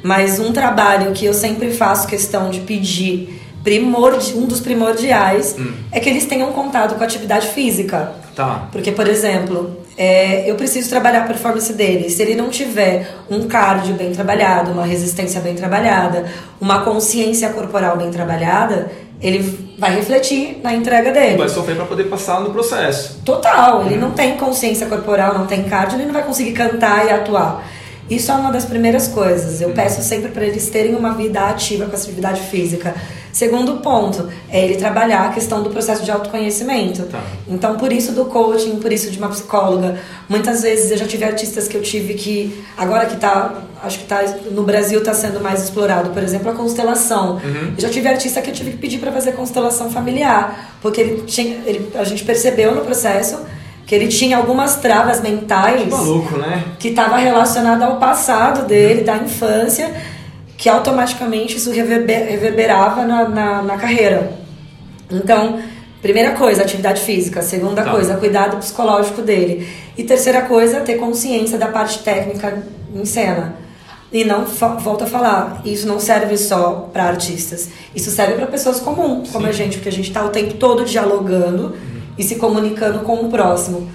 Mas 0.02 0.38
um 0.38 0.52
trabalho 0.52 1.12
que 1.12 1.24
eu 1.24 1.34
sempre 1.34 1.72
faço 1.72 2.06
questão 2.06 2.50
de 2.50 2.60
pedir, 2.60 3.42
primordi 3.64 4.34
um 4.34 4.46
dos 4.46 4.60
primordiais, 4.60 5.56
hum. 5.58 5.72
é 5.90 5.98
que 5.98 6.08
eles 6.08 6.26
tenham 6.26 6.52
contato 6.52 6.94
com 6.94 7.02
a 7.02 7.06
atividade 7.06 7.48
física. 7.48 8.12
Tá. 8.36 8.68
Porque, 8.70 8.92
por 8.92 9.08
exemplo, 9.08 9.76
é, 9.98 10.48
eu 10.48 10.54
preciso 10.54 10.88
trabalhar 10.88 11.24
a 11.24 11.26
performance 11.26 11.72
dele. 11.72 12.08
Se 12.08 12.22
ele 12.22 12.36
não 12.36 12.48
tiver 12.48 13.08
um 13.28 13.48
cardio 13.48 13.94
bem 13.94 14.12
trabalhado, 14.12 14.70
uma 14.70 14.84
resistência 14.84 15.40
bem 15.40 15.56
trabalhada, 15.56 16.24
uma 16.60 16.82
consciência 16.84 17.48
corporal 17.50 17.96
bem 17.96 18.08
trabalhada, 18.08 18.92
ele 19.20 19.74
vai 19.76 19.96
refletir 19.96 20.60
na 20.62 20.72
entrega 20.72 21.10
dele. 21.10 21.36
Vai 21.36 21.48
sofrer 21.48 21.74
para 21.74 21.84
poder 21.84 22.04
passar 22.04 22.40
no 22.40 22.50
processo. 22.50 23.20
Total. 23.24 23.86
Ele 23.86 23.96
não 23.96 24.12
tem 24.12 24.36
consciência 24.36 24.86
corporal, 24.86 25.36
não 25.36 25.48
tem 25.48 25.64
cardio, 25.64 25.96
ele 25.96 26.06
não 26.06 26.14
vai 26.14 26.22
conseguir 26.22 26.52
cantar 26.52 27.04
e 27.04 27.10
atuar. 27.10 27.68
Isso 28.08 28.30
é 28.30 28.34
uma 28.36 28.52
das 28.52 28.64
primeiras 28.64 29.08
coisas. 29.08 29.60
Eu 29.60 29.70
peço 29.70 30.00
sempre 30.02 30.30
para 30.30 30.44
eles 30.44 30.70
terem 30.70 30.94
uma 30.94 31.12
vida 31.14 31.40
ativa 31.40 31.86
com 31.86 31.96
atividade 31.96 32.40
física 32.42 32.94
Segundo 33.32 33.78
ponto, 33.78 34.28
é 34.50 34.64
ele 34.64 34.76
trabalhar 34.76 35.26
a 35.26 35.28
questão 35.32 35.62
do 35.62 35.70
processo 35.70 36.04
de 36.04 36.10
autoconhecimento. 36.10 37.04
Tá. 37.04 37.22
Então, 37.48 37.76
por 37.76 37.92
isso 37.92 38.12
do 38.12 38.24
coaching, 38.24 38.76
por 38.76 38.92
isso 38.92 39.10
de 39.10 39.18
uma 39.18 39.28
psicóloga. 39.28 39.98
Muitas 40.28 40.62
vezes 40.62 40.90
eu 40.90 40.96
já 40.96 41.06
tive 41.06 41.24
artistas 41.24 41.68
que 41.68 41.76
eu 41.76 41.82
tive 41.82 42.14
que, 42.14 42.64
agora 42.76 43.06
que 43.06 43.16
tá, 43.16 43.62
acho 43.82 44.00
que 44.00 44.04
tá, 44.06 44.22
no 44.50 44.62
Brasil 44.62 44.98
está 44.98 45.14
sendo 45.14 45.40
mais 45.40 45.62
explorado, 45.62 46.10
por 46.10 46.22
exemplo, 46.22 46.50
a 46.50 46.54
constelação. 46.54 47.34
Uhum. 47.34 47.74
Eu 47.76 47.80
já 47.80 47.88
tive 47.88 48.08
artista 48.08 48.40
que 48.42 48.50
eu 48.50 48.54
tive 48.54 48.72
que 48.72 48.78
pedir 48.78 48.98
para 48.98 49.12
fazer 49.12 49.32
constelação 49.32 49.90
familiar, 49.90 50.76
porque 50.80 51.00
ele 51.00 51.22
tinha, 51.22 51.60
ele, 51.66 51.90
a 51.94 52.04
gente 52.04 52.24
percebeu 52.24 52.74
no 52.74 52.82
processo 52.82 53.38
que 53.88 53.94
ele 53.94 54.08
tinha 54.08 54.36
algumas 54.36 54.76
travas 54.76 55.22
mentais 55.22 55.82
Que 55.82 55.88
maluco, 55.88 56.36
né? 56.36 56.62
que 56.78 56.88
estava 56.88 57.16
relacionada 57.16 57.86
ao 57.86 57.96
passado 57.96 58.66
dele, 58.66 59.02
da 59.02 59.16
infância, 59.16 59.90
que 60.58 60.68
automaticamente 60.68 61.56
isso 61.56 61.70
reverber- 61.70 62.28
reverberava 62.28 63.04
na, 63.06 63.28
na, 63.28 63.62
na 63.62 63.76
carreira. 63.78 64.32
Então, 65.10 65.60
primeira 66.02 66.32
coisa, 66.32 66.62
atividade 66.62 67.00
física. 67.00 67.40
Segunda 67.40 67.82
Tá. 67.82 67.90
coisa, 67.92 68.16
cuidado 68.16 68.56
psicológico 68.58 69.22
dele. 69.22 69.66
E 69.96 70.04
terceira 70.04 70.42
coisa, 70.42 70.80
ter 70.80 70.96
consciência 70.96 71.56
da 71.56 71.68
parte 71.68 72.00
técnica 72.00 72.62
em 72.94 73.04
cena. 73.04 73.54
E 74.12 74.24
não, 74.24 74.44
volto 74.46 75.04
a 75.04 75.06
falar, 75.06 75.62
isso 75.64 75.86
não 75.86 76.00
serve 76.00 76.36
só 76.36 76.88
para 76.92 77.04
artistas. 77.04 77.68
Isso 77.94 78.10
serve 78.10 78.34
para 78.34 78.46
pessoas 78.46 78.80
comuns, 78.80 79.30
como 79.30 79.46
a 79.46 79.52
gente, 79.52 79.76
porque 79.76 79.90
a 79.90 79.92
gente 79.92 80.08
está 80.08 80.24
o 80.24 80.30
tempo 80.30 80.54
todo 80.54 80.84
dialogando 80.84 81.76
e 82.16 82.22
se 82.24 82.36
comunicando 82.36 83.00
com 83.00 83.14
o 83.16 83.28
próximo. 83.30 83.88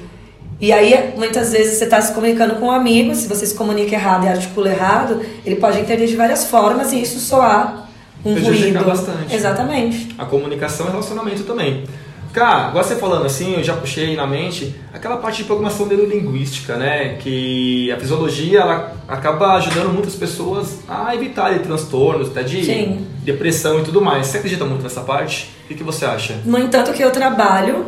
E 0.59 0.71
aí, 0.71 1.13
muitas 1.17 1.51
vezes, 1.51 1.77
você 1.77 1.83
está 1.85 1.99
se 2.01 2.13
comunicando 2.13 2.55
com 2.55 2.67
um 2.67 2.71
amigo, 2.71 3.13
se 3.15 3.27
você 3.27 3.45
se 3.45 3.55
comunica 3.55 3.95
errado 3.95 4.25
e 4.25 4.29
articula 4.29 4.69
errado, 4.69 5.21
ele 5.45 5.57
pode 5.57 5.79
entender 5.79 6.07
de 6.07 6.15
várias 6.15 6.45
formas 6.45 6.93
e 6.93 7.01
isso 7.01 7.19
soar 7.19 7.89
um 8.25 8.33
Prejudica 8.33 8.79
ruído. 8.79 8.85
bastante. 8.85 9.35
Exatamente. 9.35 10.15
A 10.17 10.25
comunicação 10.25 10.87
e 10.87 10.89
relacionamento 10.91 11.43
também. 11.43 11.83
Cara, 12.31 12.69
agora 12.69 12.83
você 12.83 12.95
falando 12.95 13.27
assim, 13.27 13.53
eu 13.53 13.63
já 13.63 13.75
puxei 13.75 14.15
na 14.15 14.25
mente 14.25 14.73
aquela 14.91 15.17
parte 15.17 15.37
de 15.37 15.43
programação 15.43 15.85
neurolinguística, 15.85 16.75
né? 16.77 17.17
Que 17.19 17.91
a 17.91 17.99
fisiologia 17.99 18.61
ela 18.61 18.95
acaba 19.07 19.53
ajudando 19.53 19.93
muitas 19.93 20.15
pessoas 20.15 20.79
a 20.87 21.13
evitarem 21.13 21.59
transtornos, 21.59 22.29
até 22.29 22.41
de 22.41 22.65
Sim. 22.65 23.05
depressão 23.21 23.81
e 23.81 23.83
tudo 23.83 24.01
mais. 24.01 24.27
Você 24.27 24.37
acredita 24.37 24.65
muito 24.65 24.81
nessa 24.81 25.01
parte? 25.01 25.51
O 25.65 25.67
que, 25.67 25.75
que 25.75 25.83
você 25.83 26.05
acha? 26.05 26.39
No 26.43 26.57
entanto, 26.57 26.91
que 26.93 27.03
eu 27.03 27.11
trabalho 27.11 27.85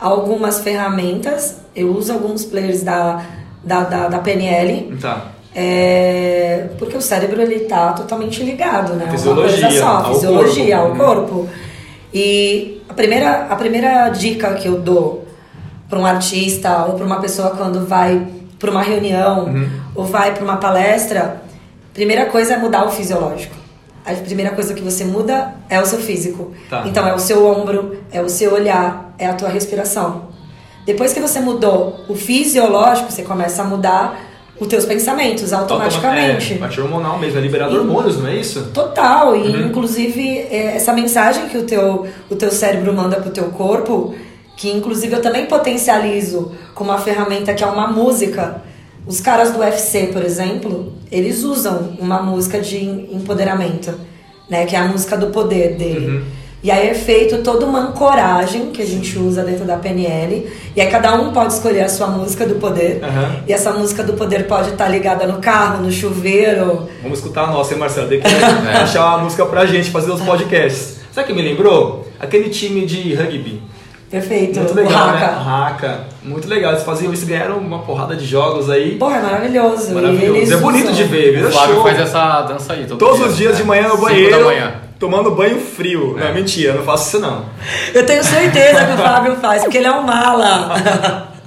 algumas 0.00 0.60
ferramentas, 0.60 1.56
eu 1.76 1.94
uso 1.94 2.12
alguns 2.12 2.44
players 2.44 2.82
da, 2.82 3.22
da, 3.62 3.80
da, 3.84 4.08
da 4.08 4.18
PNL, 4.18 4.96
Tá. 5.00 5.26
é, 5.54 6.68
porque 6.78 6.96
o 6.96 7.00
cérebro 7.02 7.40
ele 7.42 7.60
tá 7.60 7.92
totalmente 7.92 8.42
ligado, 8.42 8.94
né? 8.94 9.04
Uma 9.04 9.12
Fisiologia, 9.12 9.66
coisa 9.68 9.78
só, 9.80 9.88
ao 9.98 10.14
fisiologia, 10.14 10.78
corpo. 10.78 11.02
ao 11.02 11.14
corpo. 11.14 11.48
E 12.14 12.82
a 12.88 12.94
primeira, 12.94 13.46
a 13.50 13.56
primeira 13.56 14.08
dica 14.08 14.54
que 14.54 14.66
eu 14.66 14.80
dou 14.80 15.26
para 15.88 15.98
um 15.98 16.06
artista 16.06 16.84
ou 16.86 16.94
para 16.94 17.04
uma 17.04 17.20
pessoa 17.20 17.50
quando 17.50 17.86
vai 17.86 18.26
para 18.58 18.70
uma 18.70 18.82
reunião 18.82 19.44
Uhum. 19.46 19.68
ou 19.94 20.04
vai 20.04 20.34
para 20.34 20.44
uma 20.44 20.56
palestra, 20.56 21.42
primeira 21.94 22.26
coisa 22.26 22.54
é 22.54 22.56
mudar 22.56 22.84
o 22.86 22.90
fisiológico. 22.90 23.54
A 24.18 24.22
primeira 24.22 24.50
coisa 24.50 24.74
que 24.74 24.82
você 24.82 25.04
muda 25.04 25.54
é 25.68 25.80
o 25.80 25.86
seu 25.86 25.98
físico. 25.98 26.52
Tá. 26.68 26.84
Então 26.86 27.06
é 27.06 27.14
o 27.14 27.18
seu 27.18 27.46
ombro, 27.46 27.98
é 28.10 28.20
o 28.20 28.28
seu 28.28 28.52
olhar, 28.54 29.14
é 29.18 29.26
a 29.26 29.34
tua 29.34 29.48
respiração. 29.48 30.30
Depois 30.84 31.12
que 31.12 31.20
você 31.20 31.40
mudou 31.40 32.00
o 32.08 32.14
fisiológico, 32.14 33.12
você 33.12 33.22
começa 33.22 33.62
a 33.62 33.64
mudar 33.64 34.30
os 34.58 34.68
teus 34.68 34.84
pensamentos 34.84 35.52
automaticamente. 35.52 36.54
É, 36.54 36.56
parte 36.58 36.80
hormonal 36.80 37.18
mesmo, 37.18 37.38
é 37.38 37.40
liberado 37.40 37.76
hormônios, 37.76 38.18
não 38.18 38.28
é 38.28 38.36
isso? 38.36 38.70
Total, 38.74 39.34
e 39.34 39.62
inclusive 39.62 40.38
é, 40.50 40.76
essa 40.76 40.92
mensagem 40.92 41.48
que 41.48 41.56
o 41.56 41.64
teu, 41.64 42.06
o 42.28 42.36
teu 42.36 42.50
cérebro 42.50 42.92
manda 42.92 43.16
pro 43.16 43.30
teu 43.30 43.44
corpo, 43.44 44.14
que 44.56 44.70
inclusive 44.70 45.14
eu 45.14 45.22
também 45.22 45.46
potencializo 45.46 46.52
com 46.74 46.84
uma 46.84 46.98
ferramenta 46.98 47.54
que 47.54 47.64
é 47.64 47.66
uma 47.66 47.86
música. 47.86 48.62
Os 49.06 49.20
caras 49.20 49.50
do 49.52 49.58
UFC, 49.60 50.08
por 50.12 50.22
exemplo, 50.22 50.92
eles 51.10 51.42
usam 51.42 51.94
uma 51.98 52.22
música 52.22 52.60
de 52.60 52.76
em- 52.78 53.08
empoderamento, 53.14 53.92
né, 54.48 54.66
que 54.66 54.76
é 54.76 54.78
a 54.78 54.84
música 54.86 55.16
do 55.16 55.28
poder 55.28 55.74
dele. 55.76 56.22
E 56.62 56.70
aí 56.70 56.88
é 56.90 56.94
feito 56.94 57.38
toda 57.38 57.64
uma 57.64 57.88
ancoragem 57.88 58.66
que 58.70 58.82
a 58.82 58.86
gente 58.86 59.18
usa 59.18 59.42
dentro 59.42 59.64
da 59.64 59.78
PNL. 59.78 60.46
E 60.76 60.80
aí 60.80 60.90
cada 60.90 61.14
um 61.14 61.32
pode 61.32 61.54
escolher 61.54 61.80
a 61.80 61.88
sua 61.88 62.08
música 62.08 62.44
do 62.44 62.56
poder. 62.56 63.02
Aham. 63.02 63.36
E 63.48 63.52
essa 63.52 63.72
música 63.72 64.02
do 64.02 64.12
poder 64.12 64.46
pode 64.46 64.68
estar 64.68 64.86
ligada 64.88 65.26
no 65.26 65.38
carro, 65.40 65.82
no 65.82 65.90
chuveiro, 65.90 66.86
Vamos 67.02 67.18
escutar 67.20 67.44
a 67.44 67.46
nossa, 67.46 67.72
hein, 67.72 67.80
Marcelo? 67.80 68.08
Tem 68.08 68.20
que 68.20 68.26
achar 68.76 69.06
uma 69.06 69.24
música 69.24 69.46
pra 69.46 69.64
gente 69.64 69.90
fazer 69.90 70.10
os 70.12 70.20
podcasts. 70.20 70.98
Sabe 71.10 71.24
o 71.32 71.34
que 71.34 71.42
me 71.42 71.48
lembrou? 71.48 72.06
Aquele 72.20 72.50
time 72.50 72.84
de 72.84 73.14
rugby. 73.14 73.62
Perfeito. 74.10 74.58
Muito 74.58 74.72
o 74.72 74.76
legal, 74.76 75.08
Haka. 75.08 75.18
né? 75.26 75.42
Haka. 75.46 76.00
Muito 76.24 76.48
legal. 76.48 76.72
Eles 76.72 76.82
faziam 76.82 77.12
isso, 77.12 77.24
ganharam 77.26 77.58
uma 77.58 77.78
porrada 77.80 78.16
de 78.16 78.26
jogos 78.26 78.68
aí. 78.68 78.96
Porra, 78.96 79.18
é 79.18 79.22
maravilhoso. 79.22 79.92
E 79.94 80.52
É 80.52 80.56
bonito 80.56 80.84
usam- 80.90 80.94
de 80.96 81.04
ver, 81.04 81.30
O 81.30 81.32
vira 81.36 81.50
Flávio 81.52 81.74
show. 81.76 81.82
faz 81.84 82.00
essa 82.00 82.42
dança 82.42 82.72
aí 82.72 82.86
todo 82.86 82.98
Todos 82.98 83.18
dia, 83.18 83.26
os 83.28 83.36
dias 83.36 83.52
né? 83.52 83.58
de 83.58 83.64
manhã 83.64 83.82
no 83.84 83.90
Cinco 83.90 84.02
banheiro, 84.02 84.38
da 84.38 84.44
manhã. 84.44 84.72
tomando 84.98 85.30
banho 85.30 85.60
frio. 85.60 86.16
É. 86.18 86.24
Não, 86.24 86.34
mentira, 86.34 86.72
eu 86.72 86.76
não 86.78 86.84
faço 86.84 87.08
isso 87.08 87.20
não. 87.20 87.44
Eu 87.94 88.04
tenho 88.04 88.24
certeza 88.24 88.84
que 88.84 88.92
o 88.94 88.96
Fábio 88.96 89.36
faz, 89.36 89.62
porque 89.62 89.78
ele 89.78 89.86
é 89.86 89.92
um 89.92 90.02
mala. 90.02 91.28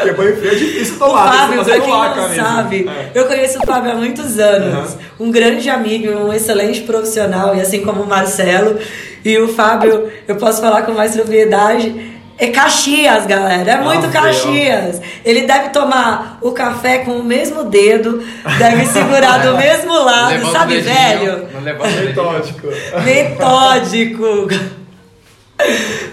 Porque 0.00 0.12
banho 0.12 0.36
frio 0.38 0.52
é 0.52 0.54
difícil 0.54 0.94
O 0.96 0.98
tomar, 0.98 1.22
tem 1.22 1.30
que 1.32 1.38
Fábio, 1.38 1.58
fazer 1.58 1.70
pra 1.72 1.80
quem 1.80 1.92
não 1.92 2.28
mesmo. 2.28 2.44
sabe, 2.44 2.88
É. 2.88 3.10
eu 3.14 3.26
conheço 3.26 3.58
o 3.58 3.66
Fábio 3.66 3.92
há 3.92 3.94
muitos 3.94 4.38
anos. 4.38 4.96
Um 5.20 5.30
grande 5.30 5.68
amigo, 5.68 6.10
um 6.12 6.32
excelente 6.32 6.80
profissional, 6.82 7.54
e 7.54 7.60
assim 7.60 7.82
como 7.82 8.02
o 8.02 8.06
Marcelo. 8.08 8.78
E 9.26 9.36
o 9.38 9.48
Fábio, 9.48 10.08
eu 10.28 10.36
posso 10.36 10.60
falar 10.60 10.82
com 10.82 10.92
mais 10.92 11.16
propriedade. 11.16 12.14
É 12.38 12.46
Caxias, 12.46 13.26
galera. 13.26 13.72
É 13.72 13.76
muito 13.80 14.06
Nossa, 14.06 14.20
Caxias. 14.20 15.00
Ele 15.24 15.42
deve 15.42 15.70
tomar 15.70 16.38
o 16.40 16.52
café 16.52 16.98
com 16.98 17.12
o 17.12 17.24
mesmo 17.24 17.64
dedo, 17.64 18.22
deve 18.56 18.86
segurar 18.86 19.38
do 19.38 19.56
mesmo 19.58 19.92
lado, 19.92 20.30
Levanta 20.30 20.52
sabe, 20.52 20.74
dedinho, 20.74 20.94
velho? 20.94 21.48
Não 21.52 21.60
levanta. 21.60 21.90
Metódico. 22.02 22.68
Metódico. 23.04 24.48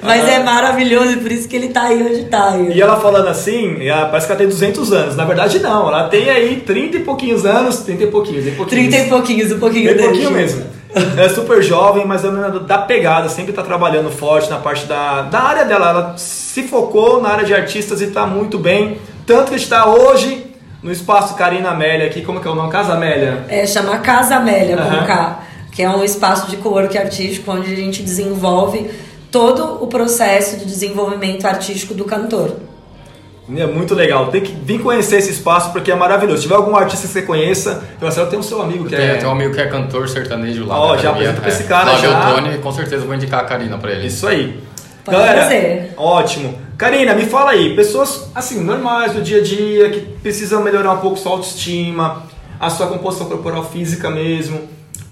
Mas 0.02 0.28
é 0.28 0.40
maravilhoso 0.40 1.12
e 1.12 1.18
por 1.18 1.32
isso 1.32 1.48
que 1.48 1.56
ele 1.56 1.68
tá 1.68 1.84
aí 1.84 2.02
onde 2.02 2.24
tá. 2.24 2.54
aí. 2.54 2.72
E 2.76 2.82
ela 2.82 3.00
falando 3.00 3.28
assim, 3.28 3.78
parece 4.10 4.26
que 4.26 4.32
ela 4.32 4.40
tem 4.40 4.48
200 4.48 4.92
anos. 4.92 5.16
Na 5.16 5.26
verdade, 5.26 5.60
não. 5.60 5.88
Ela 5.88 6.08
tem 6.08 6.32
aí 6.32 6.64
30 6.66 6.98
e 6.98 7.00
pouquinhos 7.02 7.46
anos. 7.46 7.78
30 7.82 8.06
e 8.06 8.08
pouquinhos, 8.08 8.46
tem 8.46 8.56
pouquinhos. 8.56 8.90
30 8.90 9.06
e 9.06 9.10
pouquinhos, 9.10 9.52
um 9.52 9.60
pouquinho 9.60 9.86
Bem 9.86 9.98
dele. 9.98 10.08
pouquinho 10.08 10.32
mesmo. 10.32 10.73
É 11.18 11.30
super 11.30 11.62
jovem, 11.62 12.06
mas 12.06 12.24
ela 12.24 12.60
dá 12.60 12.80
pegada, 12.80 13.30
sempre 13.30 13.54
tá 13.54 13.64
trabalhando 13.64 14.10
forte 14.10 14.50
na 14.50 14.58
parte 14.58 14.86
da, 14.86 15.24
da 15.24 15.40
área 15.40 15.66
dela. 15.66 15.90
Ela 15.90 16.14
se 16.18 16.64
focou 16.64 17.22
na 17.22 17.30
área 17.30 17.46
de 17.46 17.54
artistas 17.54 18.02
e 18.02 18.08
tá 18.08 18.26
muito 18.26 18.58
bem. 18.60 19.00
Tanto 19.26 19.52
que 19.52 19.58
está 19.58 19.88
hoje 19.88 20.54
no 20.82 20.92
espaço 20.92 21.36
Karina 21.36 21.70
Amélia 21.70 22.08
aqui, 22.08 22.22
como 22.22 22.40
que 22.42 22.48
é 22.48 22.52
o 22.52 22.56
nome? 22.56 22.72
Casa 22.72 22.94
Amélia. 22.94 23.46
É, 23.48 23.66
chama 23.66 23.98
Casa 24.00 24.36
Amélia, 24.36 24.76
com 24.76 24.84
Aham. 24.84 25.06
K, 25.06 25.40
que 25.72 25.82
é 25.82 25.90
um 25.90 26.04
espaço 26.04 26.50
de 26.50 26.58
co-work 26.58 26.98
artístico 26.98 27.52
onde 27.52 27.72
a 27.72 27.76
gente 27.76 28.04
desenvolve 28.04 28.92
todo 29.32 29.84
o 29.84 29.88
processo 29.88 30.58
de 30.58 30.66
desenvolvimento 30.66 31.46
artístico 31.46 31.94
do 31.94 32.04
cantor. 32.06 32.58
É 33.58 33.66
muito 33.68 33.94
legal. 33.94 34.28
Tem 34.28 34.42
que 34.42 34.54
vir 34.54 34.82
conhecer 34.82 35.18
esse 35.18 35.32
espaço 35.32 35.72
porque 35.72 35.92
é 35.92 35.96
maravilhoso. 35.96 36.38
Se 36.38 36.44
tiver 36.44 36.56
algum 36.56 36.76
artista 36.76 37.06
que 37.08 37.14
você 37.14 37.22
conheça, 37.24 37.84
Marcelo 38.02 38.30
tem 38.30 38.40
o 38.40 38.44
seu 38.44 38.62
amigo 38.62 38.86
que 38.86 38.96
Tem, 38.96 39.06
é. 39.06 39.16
tem 39.16 39.28
um 39.28 39.32
amigo 39.32 39.54
que 39.54 39.60
é 39.60 39.68
cantor 39.68 40.08
sertanejo 40.08 40.66
lá. 40.66 40.80
Ó, 40.80 40.98
já 40.98 41.10
apresenta 41.10 41.42
pra 41.42 41.50
esse 41.50 41.64
cara, 41.66 41.92
Flávio 41.98 42.10
já. 42.10 42.34
Tony, 42.34 42.58
com 42.60 42.72
certeza 42.72 43.06
vou 43.06 43.14
indicar 43.16 43.42
a 43.42 43.44
Karina 43.44 43.78
pra 43.78 43.92
ele. 43.92 44.08
Isso 44.08 44.26
aí. 44.28 44.62
Pode 45.04 45.18
Galera, 45.18 45.42
fazer. 45.44 45.94
ótimo. 45.98 46.58
Karina, 46.78 47.14
me 47.14 47.26
fala 47.26 47.52
aí, 47.52 47.76
pessoas 47.76 48.30
assim, 48.34 48.64
normais 48.64 49.12
do 49.12 49.22
dia 49.22 49.40
a 49.40 49.44
dia, 49.44 49.90
que 49.90 50.00
precisam 50.00 50.64
melhorar 50.64 50.94
um 50.94 50.98
pouco 51.00 51.18
sua 51.18 51.34
autoestima, 51.34 52.24
a 52.60 52.70
sua 52.70 52.88
composição 52.88 53.28
corporal 53.28 53.66
física 53.66 54.10
mesmo. 54.10 54.62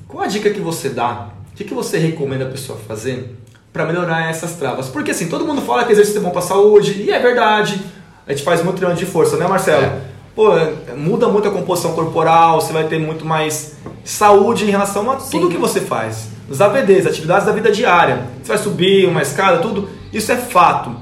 Qual 0.08 0.24
a 0.24 0.28
dica 0.28 0.50
que 0.50 0.60
você 0.62 0.88
dá? 0.90 1.28
O 1.52 1.56
que, 1.56 1.66
que 1.66 1.74
você 1.74 1.98
recomenda 1.98 2.46
a 2.46 2.50
pessoa 2.50 2.80
fazer 2.88 3.36
para 3.74 3.86
melhorar 3.86 4.30
essas 4.30 4.54
travas? 4.56 4.88
Porque 4.88 5.12
assim, 5.12 5.28
todo 5.28 5.46
mundo 5.46 5.62
fala 5.62 5.84
que 5.84 5.92
exercício 5.92 6.20
é 6.20 6.24
bom 6.24 6.30
pra 6.32 6.42
saúde, 6.42 6.94
e 7.04 7.12
é 7.12 7.20
verdade. 7.20 7.80
A 8.32 8.34
gente 8.34 8.46
faz 8.46 8.64
muito 8.64 8.78
treino 8.78 8.96
de 8.96 9.06
força, 9.06 9.36
né, 9.36 9.46
Marcelo? 9.46 9.84
É. 9.84 10.02
Pô, 10.34 10.52
muda 10.96 11.28
muito 11.28 11.50
a 11.50 11.52
composição 11.52 11.92
corporal, 11.92 12.62
você 12.62 12.72
vai 12.72 12.86
ter 12.86 12.98
muito 12.98 13.26
mais 13.26 13.76
saúde 14.06 14.64
em 14.64 14.70
relação 14.70 15.12
a 15.12 15.18
tudo 15.18 15.50
que 15.50 15.58
você 15.58 15.82
faz. 15.82 16.30
Os 16.50 16.62
AVDs, 16.62 17.06
atividades 17.06 17.46
da 17.46 17.52
vida 17.52 17.70
diária. 17.70 18.22
Você 18.42 18.48
vai 18.48 18.58
subir 18.58 19.06
uma 19.06 19.22
escada, 19.22 19.58
tudo. 19.58 19.90
Isso 20.14 20.32
é 20.32 20.38
fato. 20.38 20.96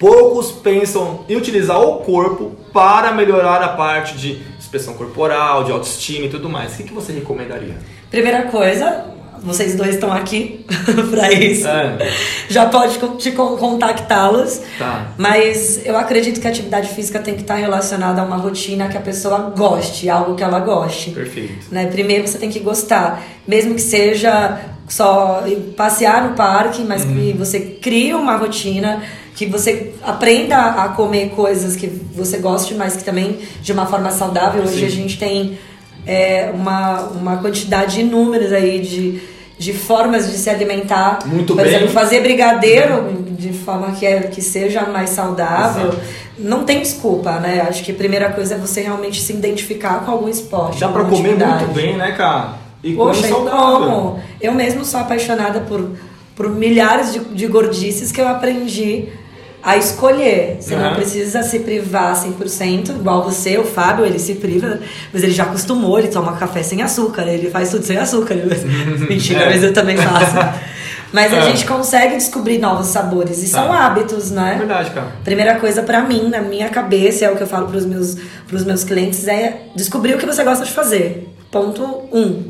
Poucos 0.00 0.50
pensam 0.50 1.24
em 1.28 1.36
utilizar 1.36 1.80
o 1.80 1.98
corpo 1.98 2.56
para 2.72 3.12
melhorar 3.12 3.62
a 3.62 3.68
parte 3.68 4.16
de 4.16 4.42
expressão 4.58 4.94
corporal, 4.94 5.62
de 5.62 5.70
autoestima 5.70 6.26
e 6.26 6.28
tudo 6.28 6.48
mais. 6.48 6.74
O 6.74 6.76
que, 6.78 6.82
que 6.82 6.92
você 6.92 7.12
recomendaria? 7.12 7.76
Primeira 8.10 8.42
coisa, 8.48 9.11
vocês 9.42 9.74
dois 9.74 9.94
estão 9.94 10.12
aqui 10.12 10.64
pra 11.10 11.32
isso. 11.32 11.66
É. 11.66 12.08
Já 12.48 12.66
pode 12.66 12.98
te 13.18 13.32
con- 13.32 13.56
contactá-los. 13.56 14.60
Tá. 14.78 15.12
Mas 15.18 15.80
eu 15.84 15.96
acredito 15.96 16.40
que 16.40 16.46
a 16.46 16.50
atividade 16.50 16.88
física 16.88 17.18
tem 17.18 17.34
que 17.34 17.40
estar 17.42 17.56
relacionada 17.56 18.20
a 18.22 18.24
uma 18.24 18.36
rotina 18.36 18.88
que 18.88 18.96
a 18.96 19.00
pessoa 19.00 19.52
goste, 19.56 20.08
algo 20.08 20.34
que 20.34 20.42
ela 20.44 20.60
goste. 20.60 21.10
Perfeito. 21.10 21.66
Né? 21.70 21.86
Primeiro 21.86 22.26
você 22.26 22.38
tem 22.38 22.50
que 22.50 22.60
gostar, 22.60 23.22
mesmo 23.46 23.74
que 23.74 23.80
seja 23.80 24.60
só 24.88 25.42
passear 25.76 26.28
no 26.28 26.34
parque, 26.36 26.82
mas 26.82 27.04
Uhum. 27.04 27.14
que 27.14 27.32
você 27.36 27.58
crie 27.60 28.12
uma 28.14 28.36
rotina, 28.36 29.02
que 29.34 29.46
você 29.46 29.94
aprenda 30.02 30.56
a 30.58 30.88
comer 30.88 31.30
coisas 31.30 31.74
que 31.76 31.86
você 32.14 32.36
goste, 32.38 32.74
mas 32.74 32.96
que 32.96 33.02
também 33.04 33.38
de 33.62 33.72
uma 33.72 33.86
forma 33.86 34.10
saudável. 34.10 34.62
Hoje 34.62 34.80
Sim. 34.80 34.84
a 34.86 34.90
gente 34.90 35.18
tem 35.18 35.58
é, 36.06 36.50
uma, 36.52 37.00
uma 37.04 37.36
quantidade 37.38 38.00
inúmeras 38.00 38.52
aí 38.52 38.80
de, 38.80 39.20
de 39.62 39.72
formas 39.72 40.28
de 40.30 40.36
se 40.36 40.50
alimentar. 40.50 41.20
Muito 41.24 41.54
Por 41.54 41.62
bem. 41.64 41.72
exemplo, 41.74 41.92
fazer 41.92 42.20
brigadeiro 42.20 43.24
de 43.38 43.52
forma 43.52 43.92
que, 43.92 44.04
é, 44.04 44.20
que 44.22 44.42
seja 44.42 44.82
mais 44.86 45.10
saudável. 45.10 45.88
Exato. 45.88 46.00
Não 46.38 46.64
tem 46.64 46.80
desculpa, 46.80 47.38
né? 47.38 47.64
Acho 47.68 47.84
que 47.84 47.92
a 47.92 47.94
primeira 47.94 48.30
coisa 48.32 48.54
é 48.54 48.58
você 48.58 48.80
realmente 48.80 49.20
se 49.20 49.32
identificar 49.32 50.04
com 50.04 50.10
algum 50.10 50.28
esporte. 50.28 50.80
Dá 50.80 50.88
pra 50.88 51.02
alguma 51.02 51.16
comer 51.16 51.30
atividade. 51.34 51.64
muito 51.64 51.74
bem, 51.76 51.96
né, 51.96 52.12
cara? 52.12 52.54
E 52.82 52.94
Poxa, 52.94 53.26
eu 53.28 53.34
saudável. 53.34 53.78
como. 53.88 54.20
Eu 54.40 54.52
mesmo 54.52 54.84
sou 54.84 54.98
apaixonada 54.98 55.60
por, 55.60 55.90
por 56.34 56.48
milhares 56.50 57.12
de, 57.12 57.20
de 57.20 57.46
gordices 57.46 58.10
que 58.10 58.20
eu 58.20 58.26
aprendi 58.26 59.08
a 59.62 59.76
escolher. 59.76 60.56
Você 60.60 60.74
não 60.74 60.86
Aham. 60.86 60.94
precisa 60.96 61.42
se 61.42 61.60
privar 61.60 62.14
100%, 62.16 62.90
igual 62.90 63.22
você, 63.22 63.56
o 63.58 63.64
Fábio, 63.64 64.04
ele 64.04 64.18
se 64.18 64.34
priva, 64.34 64.78
mas 65.12 65.22
ele 65.22 65.32
já 65.32 65.44
acostumou, 65.44 65.98
ele 65.98 66.08
toma 66.08 66.36
café 66.36 66.62
sem 66.62 66.82
açúcar, 66.82 67.22
ele 67.28 67.50
faz 67.50 67.70
tudo 67.70 67.84
sem 67.84 67.96
açúcar. 67.96 68.34
Mentira, 69.08 69.42
É. 69.44 69.50
mas 69.50 69.62
eu 69.62 69.72
também 69.72 69.96
faço. 69.96 70.32
Mas 71.12 71.30
a 71.30 71.36
É. 71.36 71.42
gente 71.42 71.66
consegue 71.66 72.14
descobrir 72.14 72.56
novos 72.56 72.86
sabores 72.86 73.42
e 73.46 73.50
Tá. 73.52 73.58
são 73.60 73.70
hábitos, 73.70 74.32
É 74.32 74.34
né? 74.34 74.54
verdade, 74.56 74.90
cara. 74.92 75.08
Primeira 75.22 75.56
coisa 75.56 75.82
pra 75.82 76.00
mim, 76.00 76.30
na 76.30 76.40
minha 76.40 76.70
cabeça, 76.70 77.26
é 77.26 77.30
o 77.30 77.36
que 77.36 77.42
eu 77.42 77.46
falo 77.46 77.66
pros 77.66 77.84
meus, 77.84 78.16
pros 78.48 78.64
meus 78.64 78.82
clientes, 78.82 79.28
é 79.28 79.64
descobrir 79.76 80.14
o 80.14 80.18
que 80.18 80.24
você 80.24 80.42
gosta 80.42 80.64
de 80.64 80.70
fazer. 80.70 81.28
Ponto 81.50 81.84
um. 82.10 82.44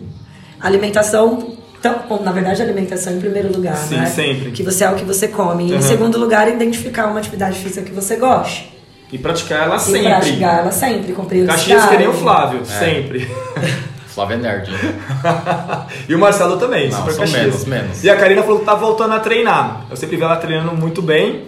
Alimentação, 0.61 1.57
então, 1.82 2.02
bom, 2.08 2.22
na 2.22 2.30
verdade, 2.30 2.62
alimentação 2.62 3.12
em 3.14 3.18
primeiro 3.18 3.52
lugar, 3.52 3.76
Sim, 3.76 3.96
né? 3.96 4.06
sempre. 4.06 4.52
Que 4.52 4.62
você 4.62 4.84
é 4.84 4.90
o 4.90 4.94
que 4.94 5.04
você 5.04 5.26
come. 5.26 5.66
E 5.68 5.72
Uhum. 5.72 5.78
em 5.78 5.82
segundo 5.82 6.16
lugar, 6.16 6.46
identificar 6.48 7.06
uma 7.06 7.18
atividade 7.18 7.58
física 7.58 7.82
que 7.82 7.90
você 7.90 8.14
goste. 8.14 8.72
E 9.10 9.18
praticar 9.18 9.64
ela 9.64 9.76
E 9.76 9.80
sempre. 9.80 10.02
praticar 10.08 10.58
ela 10.60 10.70
sempre, 10.70 11.12
com 11.12 11.24
periodicidade. 11.24 11.68
Caxias 11.68 11.90
que 11.90 11.96
nem 11.98 12.06
o 12.08 12.12
Flávio, 12.14 12.64
sempre. 12.64 13.28
Flávio 14.06 14.34
é 14.34 14.38
nerd. 14.38 14.70
e 16.08 16.14
o 16.14 16.18
Marcelo 16.18 16.56
também, 16.58 16.88
Não, 16.88 16.98
super 16.98 17.16
Caxias. 17.16 17.42
menos, 17.42 17.64
menos. 17.64 18.04
E 18.04 18.10
a 18.10 18.16
Karina 18.16 18.42
falou 18.42 18.60
que 18.60 18.64
tá 18.64 18.74
voltando 18.74 19.14
a 19.14 19.18
treinar. 19.20 19.86
Eu 19.90 19.96
sempre 19.96 20.16
vi 20.16 20.22
ela 20.22 20.36
treinando 20.36 20.72
muito 20.76 21.02
bem. 21.02 21.44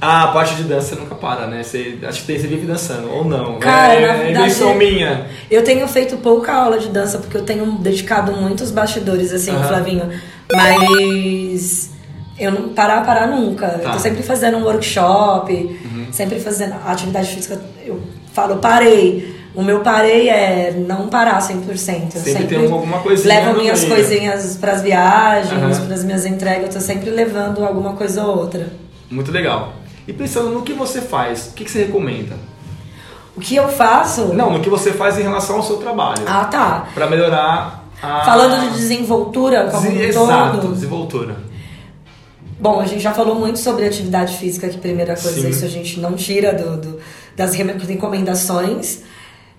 A 0.00 0.26
parte 0.28 0.54
de 0.56 0.64
dança 0.64 0.94
nunca 0.94 1.14
para, 1.14 1.46
né? 1.46 1.62
Você, 1.62 1.98
acho 2.06 2.24
que 2.24 2.38
você 2.38 2.46
vive 2.46 2.66
dançando, 2.66 3.10
ou 3.10 3.24
não. 3.24 3.58
Cara, 3.58 3.94
é, 3.94 4.06
na 4.06 4.12
é 4.12 4.16
verdade, 4.24 4.44
invenção 4.46 4.74
minha. 4.74 5.26
Eu 5.50 5.64
tenho 5.64 5.86
feito 5.88 6.16
pouca 6.18 6.52
aula 6.52 6.78
de 6.78 6.88
dança 6.88 7.18
porque 7.18 7.36
eu 7.36 7.42
tenho 7.42 7.64
dedicado 7.78 8.32
muitos 8.32 8.70
bastidores, 8.70 9.32
assim, 9.32 9.52
Aham. 9.52 9.68
Flavinho. 9.68 10.10
Mas 10.52 11.90
eu 12.38 12.50
não 12.52 12.68
parar, 12.70 13.04
parar 13.04 13.26
nunca. 13.28 13.68
Tá. 13.68 13.78
Eu 13.88 13.92
tô 13.92 13.98
sempre 13.98 14.22
fazendo 14.22 14.58
um 14.58 14.64
workshop, 14.64 15.52
Uhum. 15.54 16.06
sempre 16.12 16.38
fazendo 16.40 16.74
atividade 16.84 17.28
física. 17.34 17.60
Eu 17.84 18.00
falo, 18.32 18.56
parei. 18.56 19.34
O 19.54 19.62
meu 19.62 19.80
parei 19.80 20.28
é 20.28 20.74
não 20.86 21.08
parar 21.08 21.40
100%. 21.40 22.14
Eu 22.16 22.20
Sempre 22.20 22.32
sempre 22.32 22.56
tem 22.58 22.70
alguma 22.70 22.98
coisinha 22.98 23.34
Levo 23.40 23.58
minhas 23.58 23.82
meio. 23.84 23.94
coisinhas 23.94 24.56
pras 24.60 24.82
viagens, 24.82 25.78
pras 25.78 26.04
minhas 26.04 26.26
entregas. 26.26 26.66
Eu 26.66 26.72
tô 26.74 26.80
sempre 26.80 27.08
levando 27.08 27.64
alguma 27.64 27.94
coisa 27.94 28.22
ou 28.22 28.36
outra. 28.38 28.68
Muito 29.10 29.32
legal. 29.32 29.72
E 30.06 30.12
pensando 30.12 30.50
no 30.50 30.62
que 30.62 30.72
você 30.72 31.00
faz, 31.00 31.48
o 31.48 31.54
que, 31.54 31.64
que 31.64 31.70
você 31.70 31.84
recomenda? 31.84 32.36
O 33.36 33.40
que 33.40 33.54
eu 33.56 33.68
faço? 33.68 34.32
Não, 34.32 34.50
no 34.52 34.60
que 34.60 34.70
você 34.70 34.92
faz 34.92 35.18
em 35.18 35.22
relação 35.22 35.56
ao 35.56 35.62
seu 35.62 35.76
trabalho. 35.76 36.22
Ah, 36.26 36.44
tá. 36.46 36.88
Pra 36.94 37.06
melhorar 37.08 37.84
a. 38.02 38.24
Falando 38.24 38.60
de 38.70 38.76
desenvoltura 38.76 39.68
como 39.70 39.82
Desen- 39.82 39.98
um 40.20 40.24
Exato, 40.24 40.58
todo. 40.60 40.72
desenvoltura. 40.74 41.36
Bom, 42.58 42.80
a 42.80 42.86
gente 42.86 43.02
já 43.02 43.12
falou 43.12 43.34
muito 43.34 43.58
sobre 43.58 43.84
atividade 43.84 44.36
física, 44.38 44.68
que 44.68 44.78
primeira 44.78 45.14
coisa, 45.14 45.42
Sim. 45.42 45.50
isso 45.50 45.64
a 45.64 45.68
gente 45.68 46.00
não 46.00 46.14
tira 46.14 46.54
do, 46.54 46.76
do- 46.78 46.98
das 47.36 47.52
re- 47.54 47.64
recomendações. 47.86 49.00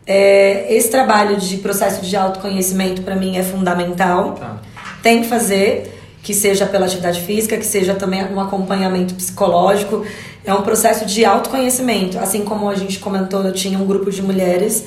É, 0.06 0.74
esse 0.74 0.90
trabalho 0.90 1.36
de 1.38 1.58
processo 1.58 2.02
de 2.04 2.16
autoconhecimento, 2.16 3.02
para 3.04 3.16
mim, 3.16 3.38
é 3.38 3.44
fundamental. 3.44 4.32
Tá. 4.34 4.58
Tem 5.04 5.22
que 5.22 5.28
fazer, 5.28 5.97
que 6.28 6.34
seja 6.34 6.66
pela 6.66 6.86
atividade 6.88 7.22
física, 7.22 7.56
que 7.56 7.66
seja 7.66 7.94
também 7.96 8.22
um 8.26 8.38
acompanhamento 8.38 9.14
psicológico. 9.16 10.04
É 10.44 10.54
um 10.54 10.62
processo 10.62 11.06
de 11.06 11.24
autoconhecimento. 11.24 12.20
Assim 12.20 12.44
como 12.44 12.70
a 12.70 12.76
gente 12.76 13.00
comentou, 13.00 13.44
eu 13.44 13.54
tinha 13.54 13.80
um 13.80 13.86
grupo 13.86 14.12
de 14.12 14.22
mulheres 14.22 14.84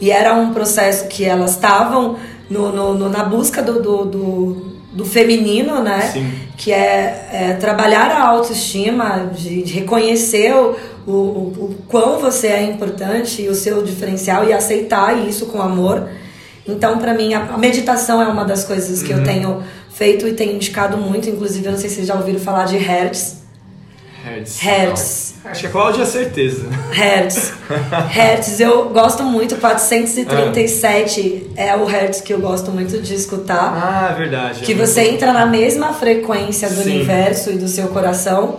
e 0.00 0.10
era 0.10 0.32
um 0.34 0.54
processo 0.54 1.06
que 1.06 1.22
elas 1.22 1.50
estavam 1.50 2.16
no, 2.48 2.72
no- 2.72 2.94
no- 2.94 3.08
na 3.10 3.24
busca 3.24 3.62
do, 3.62 3.82
do, 3.82 4.04
do, 4.06 4.66
do 4.94 5.04
feminino, 5.04 5.82
né? 5.82 6.00
Sim. 6.14 6.32
Que 6.56 6.72
é, 6.72 7.28
é 7.30 7.52
trabalhar 7.60 8.10
a 8.10 8.26
autoestima, 8.28 9.30
de, 9.36 9.62
de 9.62 9.74
reconhecer 9.74 10.54
o, 10.54 10.76
o, 11.06 11.12
o, 11.12 11.74
quão 11.88 12.18
você 12.20 12.46
é 12.46 12.62
importante 12.62 13.42
e 13.42 13.48
o 13.50 13.54
seu 13.54 13.82
diferencial 13.82 14.48
e 14.48 14.52
aceitar 14.54 15.28
isso 15.28 15.44
com 15.46 15.60
amor. 15.60 16.08
Então, 16.66 16.96
pra 16.98 17.12
mim, 17.12 17.34
a, 17.34 17.40
a 17.54 17.58
meditação 17.58 18.22
é 18.22 18.26
uma 18.28 18.44
das 18.46 18.64
coisas 18.64 19.02
que 19.02 19.12
eu 19.12 19.22
tenho 19.24 19.62
feito 20.00 20.26
e 20.26 20.32
tenho 20.32 20.54
indicado 20.54 20.96
muito. 20.96 21.28
Inclusive, 21.28 21.66
eu 21.66 21.72
não 21.72 21.78
sei 21.78 21.90
se 21.90 21.96
vocês 21.96 22.06
já 22.08 22.14
ouviram 22.14 22.40
falar 22.40 22.64
de 22.64 22.78
Hertz. 22.78 23.36
Hertz. 24.24 24.58
Hertz. 24.60 25.34
Acho 25.44 25.60
que 25.60 25.66
a 25.66 25.70
Cláudia 25.70 26.02
é 26.02 26.06
certeza. 26.06 26.66
Hertz. 26.90 27.52
Hertz, 28.08 28.60
eu 28.60 28.88
gosto 28.88 29.22
muito. 29.22 29.56
437 29.56 31.50
é 31.54 31.76
o 31.76 31.84
Hertz 31.84 32.22
que 32.22 32.32
eu 32.32 32.40
gosto 32.40 32.70
muito 32.70 32.98
de 33.02 33.14
escutar. 33.14 33.72
Ah, 33.82 34.12
é 34.12 34.14
verdade. 34.18 34.60
que 34.60 34.72
é 34.72 34.74
você 34.74 35.02
muito- 35.02 35.14
entra 35.16 35.32
na 35.34 35.44
mesma 35.44 35.92
frequência 35.92 36.68
do 36.70 36.82
Sim. 36.82 36.96
universo 36.96 37.50
e 37.50 37.58
do 37.58 37.68
seu 37.68 37.88
coração. 37.88 38.58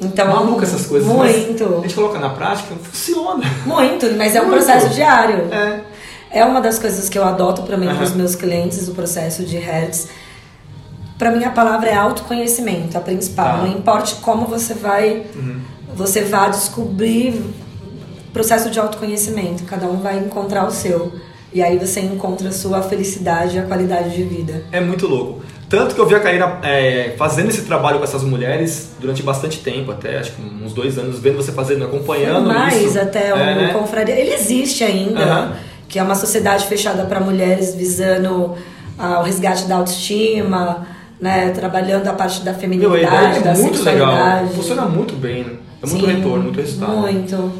Então, 0.00 0.26
Maluca 0.26 0.64
essas 0.64 0.86
coisas. 0.86 1.08
mas 1.08 1.36
Muito. 1.46 1.78
A 1.78 1.80
gente 1.82 1.94
coloca 1.94 2.18
na 2.18 2.28
prática, 2.30 2.74
funciona. 2.82 3.42
Muito, 3.64 4.10
mas 4.18 4.34
é 4.34 4.40
um 4.42 4.46
Muito. 4.48 4.56
processo 4.64 4.88
diário. 4.94 5.48
É. 5.50 5.80
É 6.30 6.44
uma 6.44 6.60
das 6.60 6.78
coisas 6.80 7.08
que 7.08 7.16
eu 7.18 7.24
adoto 7.24 7.62
para 7.62 7.76
mim, 7.76 7.86
Aham. 7.86 7.96
para 7.96 8.04
os 8.04 8.12
meus 8.14 8.34
clientes, 8.34 8.86
o 8.88 8.92
processo 8.94 9.44
de 9.44 9.56
Hertz. 9.56 10.08
Para 11.18 11.30
mim, 11.30 11.44
a 11.44 11.50
palavra 11.50 11.88
é 11.88 11.94
autoconhecimento, 11.94 12.96
a 12.98 13.00
principal. 13.00 13.46
Tá. 13.46 13.54
Uhum. 13.56 13.68
Não 13.70 13.78
importa 13.78 14.16
como 14.20 14.46
você 14.46 14.74
vai, 14.74 15.24
você 15.94 16.22
vai 16.24 16.50
descobrir 16.50 17.40
processo 18.32 18.68
de 18.70 18.78
autoconhecimento. 18.80 19.62
Cada 19.64 19.86
um 19.86 19.98
vai 19.98 20.18
encontrar 20.18 20.66
o 20.66 20.70
seu. 20.70 21.12
E 21.52 21.62
aí 21.62 21.78
você 21.78 22.00
encontra 22.00 22.48
a 22.48 22.52
sua 22.52 22.82
felicidade 22.82 23.56
e 23.56 23.58
a 23.60 23.62
qualidade 23.62 24.10
de 24.10 24.24
vida. 24.24 24.64
É 24.72 24.80
muito 24.80 25.06
louco. 25.06 25.40
Tanto 25.68 25.94
que 25.94 26.00
eu 26.00 26.06
vi 26.06 26.14
a 26.16 26.20
Karina 26.20 26.58
é, 26.62 27.14
fazendo 27.16 27.48
esse 27.48 27.62
trabalho 27.62 27.98
com 27.98 28.04
essas 28.04 28.22
mulheres 28.24 28.90
durante 29.00 29.22
bastante 29.22 29.60
tempo, 29.60 29.92
até 29.92 30.18
acho 30.18 30.32
que 30.32 30.42
uns 30.42 30.72
dois 30.72 30.98
anos, 30.98 31.20
vendo 31.20 31.36
você 31.36 31.52
fazendo, 31.52 31.84
acompanhando 31.84 32.48
mais 32.48 32.82
isso. 32.82 32.98
até 33.00 33.32
o 33.32 33.36
É, 33.36 33.54
né? 33.54 33.72
confraria. 33.72 34.14
Ele 34.14 34.34
existe 34.34 34.82
ainda, 34.82 35.52
que 35.88 35.98
é 35.98 36.02
uma 36.02 36.14
sociedade 36.16 36.66
fechada 36.66 37.04
para 37.04 37.20
mulheres 37.20 37.74
visando 37.74 38.54
ah, 38.98 39.20
o 39.20 39.22
resgate 39.22 39.64
da 39.64 39.76
autoestima, 39.76 40.86
né, 41.24 41.48
trabalhando 41.52 42.06
a 42.06 42.12
parte 42.12 42.40
da 42.40 42.50
Meu, 42.50 42.58
a 42.58 42.60
feminilidade, 42.60 43.38
ideia 43.38 43.40
da 43.40 43.50
é 43.52 43.62
muito 43.62 43.82
legal. 43.82 44.10
sexualidade. 44.10 44.54
Funciona 44.54 44.82
muito 44.84 45.14
bem, 45.14 45.42
né? 45.42 45.52
É 45.82 45.86
muito 45.86 46.04
Sim, 46.06 46.12
retorno, 46.12 46.42
muito 46.42 46.60
resultado. 46.60 46.96
Muito. 46.98 47.52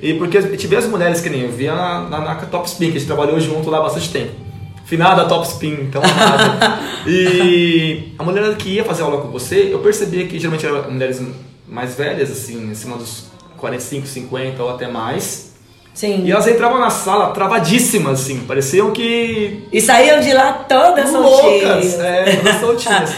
E 0.00 0.14
porque 0.14 0.40
gente 0.40 0.66
vê 0.66 0.76
as 0.76 0.86
mulheres 0.86 1.20
que 1.20 1.28
nem 1.28 1.42
eu 1.42 1.52
via 1.52 1.74
na, 1.74 2.08
na, 2.08 2.20
na 2.20 2.34
Top 2.36 2.66
Spin, 2.66 2.86
que 2.86 2.96
a 2.96 2.98
gente 2.98 3.06
trabalhou 3.06 3.38
junto 3.38 3.68
lá 3.68 3.76
há 3.76 3.82
bastante 3.82 4.10
tempo. 4.10 4.32
Finada 4.86 5.26
Top 5.26 5.46
Spin, 5.46 5.76
então 5.82 6.00
nada. 6.00 6.78
E 7.06 8.14
a 8.18 8.24
mulher 8.24 8.56
que 8.56 8.70
ia 8.70 8.84
fazer 8.84 9.02
aula 9.02 9.20
com 9.20 9.28
você, 9.28 9.68
eu 9.70 9.80
percebia 9.80 10.26
que 10.26 10.38
geralmente 10.38 10.64
eram 10.64 10.90
mulheres 10.90 11.22
mais 11.68 11.94
velhas, 11.94 12.30
assim, 12.30 12.70
acima 12.70 12.96
dos 12.96 13.26
45, 13.58 14.06
50 14.06 14.62
ou 14.62 14.70
até 14.70 14.88
mais. 14.88 15.49
Sim. 15.94 16.24
E 16.24 16.30
elas 16.30 16.46
entravam 16.46 16.78
na 16.78 16.90
sala 16.90 17.30
travadíssimas, 17.32 18.20
assim, 18.20 18.40
pareciam 18.40 18.90
que. 18.90 19.64
E 19.72 19.80
saíam 19.80 20.20
de 20.20 20.32
lá 20.32 20.52
todas 20.68 21.12
loucas! 21.12 21.40
soltinhas. 21.40 22.00
É, 22.00 22.36
todas 22.42 22.60
soltinhas. 22.60 23.14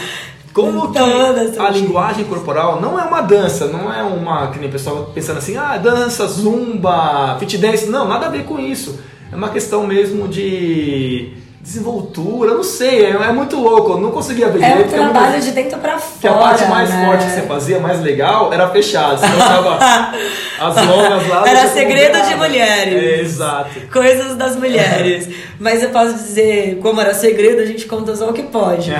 Como 0.53 0.91
que 0.91 0.99
a 0.99 1.69
linguagem 1.71 2.25
corporal 2.25 2.79
não 2.79 2.99
é 2.99 3.03
uma 3.03 3.21
dança, 3.21 3.67
não 3.67 3.91
é 3.91 4.03
uma. 4.03 4.51
Que 4.51 4.59
nem 4.59 4.69
o 4.69 4.71
pessoal 4.71 5.11
pensando 5.13 5.37
assim, 5.37 5.57
ah, 5.57 5.77
dança, 5.77 6.27
zumba, 6.27 7.37
fit 7.39 7.57
dance. 7.57 7.89
Não, 7.89 8.07
nada 8.07 8.27
a 8.27 8.29
ver 8.29 8.45
com 8.45 8.59
isso. 8.59 8.99
É 9.31 9.35
uma 9.35 9.49
questão 9.49 9.87
mesmo 9.87 10.27
de. 10.27 11.33
Desenvoltura, 11.63 12.55
não 12.55 12.63
sei, 12.63 13.05
é, 13.05 13.11
é 13.11 13.31
muito 13.31 13.55
louco, 13.55 13.93
eu 13.93 13.97
não 14.01 14.11
conseguia 14.11 14.49
ver 14.49 14.61
É 14.61 14.65
um 14.65 14.69
direito, 14.69 14.89
porque 14.89 15.01
trabalho 15.01 15.41
de 15.41 15.51
dentro 15.51 15.79
pra 15.79 15.93
que 15.93 16.27
a 16.27 16.33
fora. 16.33 16.43
parte 16.43 16.65
mais 16.65 16.89
né? 16.89 17.05
forte 17.05 17.25
que 17.25 17.31
você 17.31 17.41
fazia, 17.43 17.79
mais 17.79 18.01
legal, 18.01 18.51
era 18.51 18.67
fechado. 18.69 19.17
Você 19.17 19.27
colocava 19.27 19.79
as 20.59 20.75
longas 20.75 21.27
lá. 21.29 21.47
Era 21.47 21.69
segredo 21.69 22.21
de 22.27 22.35
mulheres. 22.35 22.93
É, 22.93 23.21
exato. 23.21 23.69
Coisas 23.89 24.35
das 24.35 24.57
mulheres. 24.57 25.29
Mas 25.57 25.81
eu 25.81 25.89
posso 25.91 26.15
dizer, 26.15 26.79
como 26.81 26.99
era 26.99 27.13
segredo, 27.13 27.61
a 27.61 27.65
gente 27.65 27.85
conta 27.85 28.13
só 28.13 28.29
o 28.29 28.33
que 28.33 28.43
pode. 28.43 28.91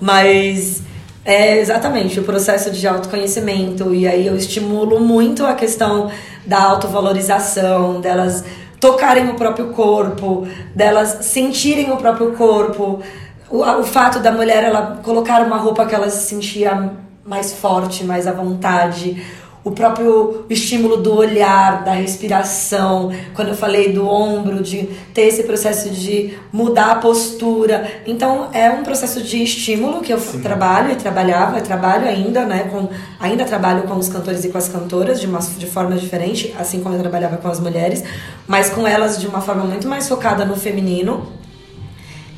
Mas 0.00 0.82
é 1.22 1.58
exatamente 1.58 2.18
o 2.18 2.22
processo 2.22 2.70
de 2.70 2.88
autoconhecimento. 2.88 3.94
E 3.94 4.08
aí 4.08 4.26
eu 4.26 4.34
estimulo 4.34 5.00
muito 5.00 5.44
a 5.44 5.52
questão 5.52 6.10
da 6.46 6.62
autovalorização, 6.62 8.00
delas 8.00 8.42
tocarem 8.80 9.28
o 9.28 9.34
próprio 9.34 9.68
corpo, 9.68 10.46
delas 10.74 11.24
sentirem 11.26 11.92
o 11.92 11.96
próprio 11.96 12.32
corpo. 12.32 13.02
O, 13.50 13.58
o 13.58 13.84
fato 13.84 14.18
da 14.18 14.32
mulher 14.32 14.64
ela 14.64 15.00
colocar 15.02 15.42
uma 15.42 15.56
roupa 15.56 15.86
que 15.86 15.94
ela 15.94 16.10
se 16.10 16.26
sentia 16.26 16.92
mais 17.24 17.52
forte, 17.52 18.04
mais 18.04 18.26
à 18.26 18.32
vontade 18.32 19.22
o 19.66 19.72
próprio 19.72 20.44
estímulo 20.48 20.98
do 20.98 21.12
olhar, 21.12 21.82
da 21.82 21.90
respiração, 21.90 23.12
quando 23.34 23.48
eu 23.48 23.56
falei 23.56 23.92
do 23.92 24.08
ombro, 24.08 24.62
de 24.62 24.84
ter 25.12 25.22
esse 25.22 25.42
processo 25.42 25.90
de 25.90 26.38
mudar 26.52 26.92
a 26.92 26.94
postura. 26.94 27.84
Então 28.06 28.48
é 28.52 28.70
um 28.70 28.84
processo 28.84 29.20
de 29.20 29.42
estímulo 29.42 30.02
que 30.02 30.12
eu 30.12 30.20
trabalho 30.40 30.92
e 30.92 30.94
trabalhava, 30.94 31.58
e 31.58 31.62
trabalho 31.62 32.06
ainda, 32.06 32.44
né? 32.44 32.68
Com, 32.70 32.88
ainda 33.18 33.44
trabalho 33.44 33.82
com 33.88 33.96
os 33.96 34.08
cantores 34.08 34.44
e 34.44 34.50
com 34.50 34.56
as 34.56 34.68
cantoras 34.68 35.20
de, 35.20 35.26
uma, 35.26 35.40
de 35.40 35.66
forma 35.66 35.96
diferente, 35.96 36.54
assim 36.56 36.80
como 36.80 36.94
eu 36.94 37.00
trabalhava 37.00 37.36
com 37.36 37.48
as 37.48 37.58
mulheres, 37.58 38.04
mas 38.46 38.70
com 38.70 38.86
elas 38.86 39.20
de 39.20 39.26
uma 39.26 39.40
forma 39.40 39.64
muito 39.64 39.88
mais 39.88 40.08
focada 40.08 40.44
no 40.44 40.54
feminino. 40.54 41.26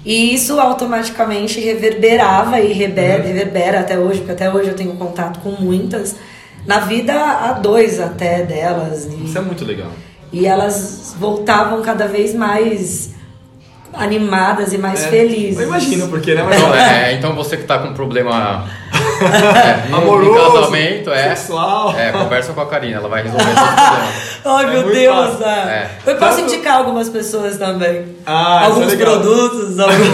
E 0.03 0.33
isso 0.33 0.59
automaticamente 0.59 1.61
reverberava 1.61 2.59
e 2.59 2.73
rever, 2.73 3.23
reverbera 3.23 3.81
até 3.81 3.99
hoje, 3.99 4.21
porque 4.21 4.33
até 4.33 4.51
hoje 4.51 4.71
eu 4.71 4.75
tenho 4.75 4.95
contato 4.95 5.41
com 5.41 5.51
muitas, 5.51 6.17
na 6.69 6.79
vida 6.81 7.13
a 7.15 7.53
dois 7.55 7.99
até 7.99 8.43
delas. 8.45 9.07
E, 9.07 9.25
Isso 9.25 9.37
é 9.39 9.41
muito 9.41 9.65
legal. 9.65 9.89
e 10.33 10.47
elas 10.47 11.17
voltavam 11.19 11.83
cada 11.83 12.07
vez 12.07 12.33
mais 12.35 13.11
animadas 13.93 14.73
e 14.75 14.79
mais 14.79 15.03
É, 15.05 15.09
felizes. 15.09 15.59
Eu 15.61 15.67
imagino, 15.69 16.09
porque, 16.09 16.35
né? 16.35 16.43
Mas, 16.43 16.57
Então, 16.61 16.75
é, 16.75 17.13
então 17.15 17.35
você 17.35 17.57
que 17.57 17.65
tá 17.65 17.79
com 17.79 17.95
problema 17.95 18.67
é, 19.19 19.89
no, 19.89 19.97
Amoroso, 19.97 20.53
casamento, 20.61 21.11
é, 21.11 21.35
sexual. 21.35 21.95
é, 21.99 22.13
conversa 22.13 22.53
com 22.53 22.61
a 22.61 22.67
Karina, 22.67 22.99
ela 22.99 23.09
vai 23.09 23.23
resolver 23.23 23.45
todos 23.55 23.65
os 23.65 24.37
problemas. 24.43 24.45
Ai, 24.45 24.65
É 24.65 24.69
meu 24.71 24.93
Deus! 24.93 25.41
é. 25.41 25.49
É. 25.49 25.91
Eu 26.07 26.17
posso 26.17 26.37
Tanto- 26.37 26.53
indicar 26.55 26.77
algumas 26.77 27.09
pessoas 27.09 27.57
também. 27.57 28.15
Ah, 28.27 28.61
isso 28.61 28.71
é 28.71 28.75
Alguns 28.83 28.93
legal. 28.93 29.21
produtos, 29.21 29.79
alguns... 29.79 30.09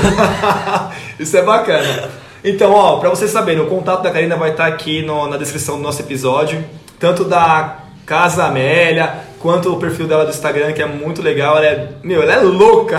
Isso 1.18 1.36
é 1.36 1.42
bacana. 1.42 2.08
Então, 2.44 2.72
ó, 2.72 2.98
pra 2.98 3.08
vocês 3.08 3.30
saberem, 3.30 3.62
o 3.62 3.66
contato 3.66 4.02
da 4.02 4.10
Karina 4.10 4.36
vai 4.36 4.50
estar 4.50 4.66
aqui 4.66 5.00
no- 5.02 5.26
na 5.28 5.36
descrição 5.38 5.76
do 5.76 5.82
nosso 5.82 6.02
episódio. 6.02 6.62
Tanto 7.00 7.24
da 7.24 7.78
Casa 8.04 8.44
Amélia, 8.44 9.14
quanto 9.40 9.72
o 9.72 9.78
perfil 9.78 10.06
dela 10.06 10.24
do 10.24 10.30
Instagram, 10.30 10.72
que 10.72 10.82
é 10.82 10.86
muito 10.86 11.22
legal. 11.22 11.56
Ela 11.56 11.66
é, 11.66 11.88
meu, 12.02 12.22
ela 12.22 12.34
é 12.34 12.40
louca. 12.40 12.98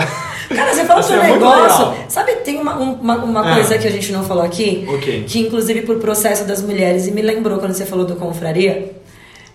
Cara, 0.54 0.74
você 0.74 0.84
falou 0.84 1.00
Assim, 1.00 1.12
de 1.14 1.18
um 1.20 1.22
é 1.22 1.32
negócio. 1.32 1.94
Sabe, 2.08 2.32
tem 2.36 2.58
uma, 2.60 2.76
um- 2.78 2.94
uma, 2.94 3.16
uma 3.18 3.50
Ah. 3.50 3.54
coisa 3.54 3.78
que 3.78 3.86
a 3.86 3.90
gente 3.90 4.12
não 4.12 4.22
falou 4.24 4.44
aqui, 4.44 4.84
Ok. 4.88 5.24
que 5.28 5.38
inclusive 5.40 5.82
por 5.82 5.96
processo 5.98 6.44
das 6.44 6.60
mulheres, 6.62 7.06
e 7.06 7.10
me 7.12 7.22
lembrou 7.22 7.58
quando 7.58 7.72
você 7.72 7.86
falou 7.86 8.04
do 8.04 8.16
confraria, 8.16 8.92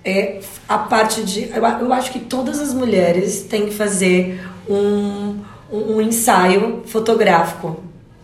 é 0.04 0.40
a 0.68 0.78
parte 0.78 1.22
de. 1.24 1.50
Eu, 1.54 1.64
eu 1.64 1.94
acho 1.94 2.12
que 2.12 2.20
todas 2.20 2.60
as 2.60 2.74
mulheres 2.74 3.42
têm 3.44 3.66
que 3.68 3.74
fazer 3.74 4.42
um, 4.70 5.36
um, 5.72 5.96
um 5.98 6.02
ensaio 6.02 6.82
fotográfico. 6.86 7.78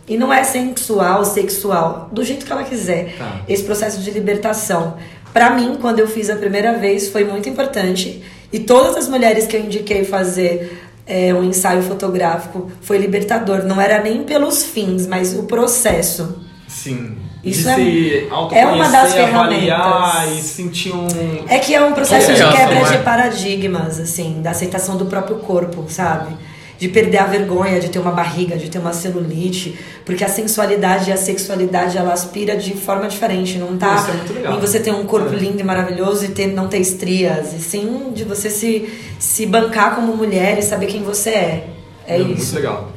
E 0.08 0.18
não 0.18 0.32
é 0.32 0.44
sensual, 0.44 1.26
sexual, 1.26 2.10
do 2.12 2.24
jeito 2.24 2.46
que 2.46 2.52
ela 2.52 2.64
quiser. 2.64 3.16
Tá. 3.18 3.42
Esse 3.48 3.64
processo 3.64 4.00
de 4.02 4.10
libertação. 4.12 4.96
Pra 5.34 5.50
mim, 5.50 5.78
quando 5.82 6.00
eu 6.00 6.08
fiz 6.08 6.30
a 6.30 6.36
primeira 6.36 6.78
vez, 6.78 7.10
foi 7.10 7.26
muito 7.26 7.50
importante. 7.50 8.24
E 8.52 8.60
todas 8.60 8.96
as 8.96 9.10
mulheres 9.10 9.46
que 9.46 9.56
eu 9.58 9.62
indiquei 9.62 10.06
fazer 10.06 10.82
é, 11.06 11.34
um 11.34 11.44
ensaio 11.44 11.84
fotográfico 11.84 12.72
foi 12.82 12.98
libertador. 12.98 13.64
Não 13.64 13.80
era 13.80 14.02
nem 14.02 14.24
pelos 14.24 14.64
fins, 14.64 15.06
mas 15.06 15.34
o 15.38 15.44
processo. 15.44 16.42
Sim. 16.68 17.18
Isso 17.44 17.74
de 17.76 18.28
é- 18.52 18.60
é 18.60 18.66
uma 18.66 18.90
das 18.90 19.14
ferramentas. 19.14 20.38
e 20.38 20.42
sentir 20.42 20.94
um. 20.94 21.08
É 21.48 21.60
que 21.60 21.74
é 21.74 21.82
um 21.82 21.94
processo 21.94 22.34
de 22.34 22.42
Confiança, 22.42 22.58
quebra 22.58 22.80
é? 22.80 22.98
de 22.98 23.04
paradigmas, 23.04 24.00
assim, 24.00 24.42
da 24.42 24.52
aceitação 24.52 24.98
do 24.98 25.06
próprio 25.06 25.38
corpo, 25.38 25.86
sabe? 25.88 26.36
De 26.80 26.88
perder 26.88 27.18
a 27.18 27.26
vergonha 27.26 27.80
de 27.80 27.90
ter 27.90 27.98
uma 28.00 28.12
barriga, 28.12 28.56
de 28.56 28.70
ter 28.70 28.78
uma 28.78 28.94
celulite, 28.94 29.78
porque 30.06 30.24
a 30.24 30.30
sensualidade 30.30 31.10
e 31.10 31.14
a 31.14 31.18
sexualidade 31.18 31.98
ela 31.98 32.14
aspira 32.14 32.56
de 32.56 32.74
forma 32.76 33.08
diferente, 33.08 33.58
não 33.58 33.76
tá 33.78 33.96
Isso 33.96 34.12
é 34.12 34.14
muito 34.14 34.34
legal. 34.34 34.54
em 34.56 34.60
você 34.60 34.80
ter 34.80 34.92
um 34.92 35.04
corpo 35.06 35.34
É. 35.34 35.38
lindo 35.38 35.60
e 35.60 35.64
maravilhoso 35.64 36.26
e 36.26 36.28
ter, 36.30 36.48
não 36.48 36.68
ter 36.68 36.78
estrias, 36.80 37.54
e 37.54 37.60
sim 37.60 38.12
de 38.14 38.24
você 38.24 38.50
se, 38.52 38.88
se 39.18 39.46
bancar 39.48 39.96
como 39.96 40.16
mulher 40.16 40.60
e 40.60 40.62
saber 40.62 40.86
quem 40.86 41.02
você 41.02 41.30
é. 41.32 41.68
É 42.06 42.20
Muito 42.20 42.40
isso. 42.40 42.56
legal. 42.56 42.92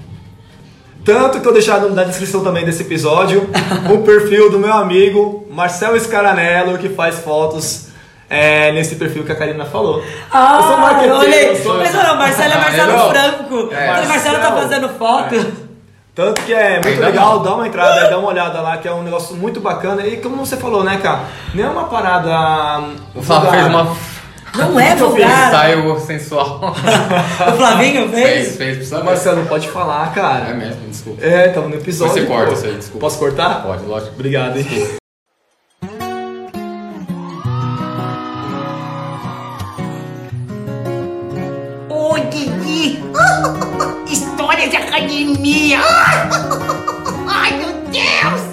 Tanto 1.04 1.40
que 1.40 1.48
eu 1.48 1.52
deixar 1.52 1.80
na 1.80 2.04
descrição 2.04 2.44
também 2.44 2.64
desse 2.64 2.82
episódio 2.82 3.48
o 3.92 3.98
perfil 4.02 4.50
do 4.50 4.58
meu 4.58 4.72
amigo 4.74 5.46
Marcelo 5.50 5.98
Scaranello, 5.98 6.76
que 6.76 6.90
faz 6.90 7.16
fotos 7.16 7.86
é, 8.30 8.70
nesse 8.72 8.94
perfil 8.94 9.24
que 9.24 9.32
a 9.32 9.34
Karina 9.36 9.64
falou. 9.66 10.02
Ah, 10.30 10.56
eu 10.56 10.62
sou 10.62 10.78
marqueteiro, 10.78 11.18
olhei. 11.18 11.48
eu 11.50 11.56
sou- 11.56 11.76
Mas 11.78 11.92
não, 11.92 12.16
Marcelo 12.16 12.52
é 12.52 12.56
Ah, 12.56 12.58
Marcelo 12.60 12.92
não. 12.92 13.10
Franco. 13.10 13.74
É. 13.74 13.86
Mas 13.88 14.08
Marcelo 14.08 14.38
tá 14.38 14.50
Marcelo. 14.50 14.62
fazendo 14.70 14.88
foto. 14.98 15.70
Tanto 16.14 16.42
que 16.42 16.52
é 16.52 16.74
muito 16.74 16.88
Ainda 16.88 17.06
legal, 17.06 17.36
não. 17.36 17.42
dá 17.42 17.54
uma 17.54 17.66
entrada, 17.66 18.08
dá 18.10 18.18
uma 18.18 18.28
olhada 18.28 18.60
lá, 18.60 18.76
que 18.78 18.86
é 18.88 18.92
um 18.92 19.02
negócio 19.02 19.36
muito 19.36 19.60
bacana. 19.60 20.06
E 20.06 20.16
como 20.18 20.36
você 20.44 20.56
falou, 20.56 20.82
né, 20.84 20.98
cara? 21.02 21.20
Não 21.54 21.64
é 21.64 21.68
uma 21.68 21.84
parada. 21.84 22.84
O 23.14 23.22
Flávio 23.22 23.50
fez 23.50 23.66
uma 23.66 23.96
Não 24.56 24.78
é 24.80 24.94
vulgar. 24.96 25.48
ensaio 25.48 26.00
sensual. 26.00 26.74
O 27.48 27.52
Flavinho 27.56 28.08
fez, 28.10 28.22
fez? 28.24 28.56
fez, 28.56 28.76
precisa 28.78 29.02
Marcelo, 29.04 29.46
pode 29.46 29.68
falar, 29.68 30.10
É 30.10 30.14
cara. 30.20 30.54
mesmo, 30.54 30.88
desculpa. 30.88 31.24
É, 31.24 31.48
tava 31.48 31.68
no 31.68 31.76
episódio. 31.76 32.12
Você 32.14 32.22
corta 32.26 32.52
isso 32.52 32.66
aí, 32.66 32.74
desculpa. 32.74 33.00
Posso 33.06 33.18
cortar? 33.18 33.62
Pode, 33.62 33.84
lógico. 33.84 34.12
Obrigado, 34.14 34.58
hein? 34.58 34.99
De 44.68 44.76
academia! 44.76 45.78
Ai, 47.28 47.56
meu 47.56 47.68
Deus! 47.90 48.50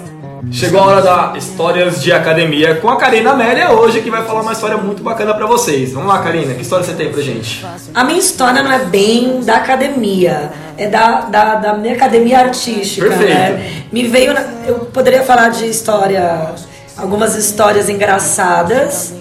Chegou 0.50 0.80
a 0.80 0.86
hora 0.86 1.02
da 1.02 1.34
Histórias 1.36 2.02
de 2.02 2.10
Academia 2.10 2.76
com 2.76 2.88
a 2.88 2.96
Karina 2.96 3.32
Amélia 3.32 3.70
hoje, 3.72 4.00
que 4.00 4.10
vai 4.10 4.24
falar 4.24 4.40
uma 4.40 4.52
história 4.52 4.76
muito 4.78 5.02
bacana 5.02 5.34
pra 5.34 5.46
vocês. 5.46 5.92
Vamos 5.92 6.08
lá, 6.08 6.20
Karina, 6.22 6.54
que 6.54 6.62
história 6.62 6.84
você 6.84 6.94
tem 6.94 7.12
pra 7.12 7.20
gente? 7.20 7.64
A 7.94 8.02
minha 8.04 8.18
história 8.18 8.62
não 8.62 8.72
é 8.72 8.78
bem 8.86 9.40
da 9.42 9.56
academia, 9.56 10.50
é 10.78 10.88
da, 10.88 11.20
da, 11.22 11.54
da 11.56 11.74
minha 11.74 11.94
academia 11.94 12.38
artística, 12.40 13.06
Perfeito. 13.08 13.34
né? 13.34 13.82
Me 13.92 14.08
veio. 14.08 14.32
na- 14.32 14.46
eu 14.66 14.76
poderia 14.86 15.22
falar 15.22 15.50
de 15.50 15.66
história, 15.68 16.54
algumas 16.96 17.36
histórias 17.36 17.88
engraçadas, 17.90 19.12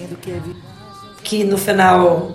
que 1.23 1.43
no 1.43 1.57
final 1.57 2.31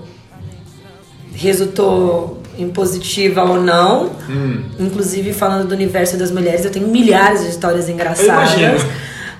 resultou 1.35 2.41
em 2.59 2.69
positiva 2.69 3.43
ou 3.43 3.61
não. 3.61 4.11
Hum. 4.29 4.62
Inclusive, 4.79 5.33
falando 5.33 5.69
do 5.69 5.75
universo 5.75 6.17
das 6.17 6.31
mulheres, 6.31 6.65
eu 6.65 6.71
tenho 6.71 6.88
milhares 6.88 7.43
de 7.43 7.51
histórias 7.51 7.88
engraçadas. 7.88 8.53
imagino. 8.55 8.91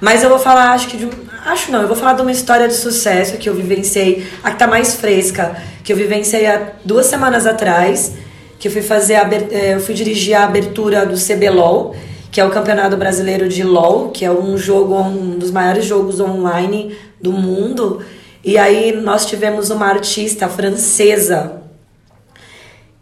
Mas 0.01 0.23
eu 0.23 0.29
vou 0.29 0.39
falar, 0.39 0.73
acho 0.73 0.89
que 0.89 0.97
de 0.97 1.07
um. 1.07 1.11
Acho 1.47 1.71
não, 1.71 1.83
eu 1.83 1.89
vou 1.89 1.97
falar 1.97 2.15
de 2.15 2.23
uma 2.23 2.31
história 2.33 2.69
de 2.69 2.75
sucesso 2.75 3.37
que 3.37 3.49
eu 3.49 3.55
vivenciei, 3.55 4.27
a 4.43 4.51
que 4.51 4.59
tá 4.59 4.67
mais 4.67 4.95
fresca, 4.95 5.57
que 5.83 5.93
eu 5.93 5.97
vivenciei 5.97 6.47
há 6.47 6.73
duas 6.85 7.07
semanas 7.07 7.47
atrás, 7.47 8.13
que 8.59 8.69
eu 8.69 8.73
fui 8.73 8.83
fazer 8.83 9.17
a, 9.17 9.29
eh, 9.33 9.75
eu 9.75 9.81
fui 9.81 9.95
dirigir 9.95 10.35
a 10.35 10.45
abertura 10.45 11.05
do 11.05 11.17
CBLOL, 11.17 11.97
que 12.31 12.41
é 12.41 12.45
o 12.45 12.51
Campeonato 12.51 12.97
Brasileiro 12.97 13.49
de 13.49 13.63
LOL, 13.63 14.11
que 14.11 14.25
é 14.25 14.31
um 14.31 14.57
jogo, 14.57 15.01
um 15.01 15.39
dos 15.39 15.51
maiores 15.51 15.85
jogos 15.85 16.21
online 16.21 16.97
do 17.21 17.33
mundo. 17.33 18.01
E 18.45 18.59
aí 18.59 18.93
nós 18.93 19.27
tivemos 19.27 19.71
uma 19.71 19.87
artista 19.87 20.49
francesa 20.49 21.62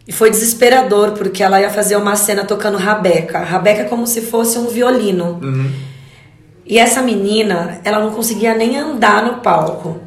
e 0.07 0.11
foi 0.11 0.29
desesperador, 0.29 1.11
porque 1.11 1.43
ela 1.43 1.61
ia 1.61 1.69
fazer 1.69 1.95
uma 1.95 2.15
cena 2.15 2.43
tocando 2.43 2.77
rabeca. 2.77 3.39
Rabeca 3.39 3.81
é 3.81 3.85
como 3.85 4.07
se 4.07 4.21
fosse 4.21 4.57
um 4.57 4.67
violino. 4.67 5.39
E 6.65 6.79
essa 6.79 7.01
menina, 7.01 7.79
ela 7.83 7.99
não 7.99 8.11
conseguia 8.11 8.55
nem 8.55 8.77
andar 8.77 9.23
no 9.23 9.35
palco. 9.41 9.99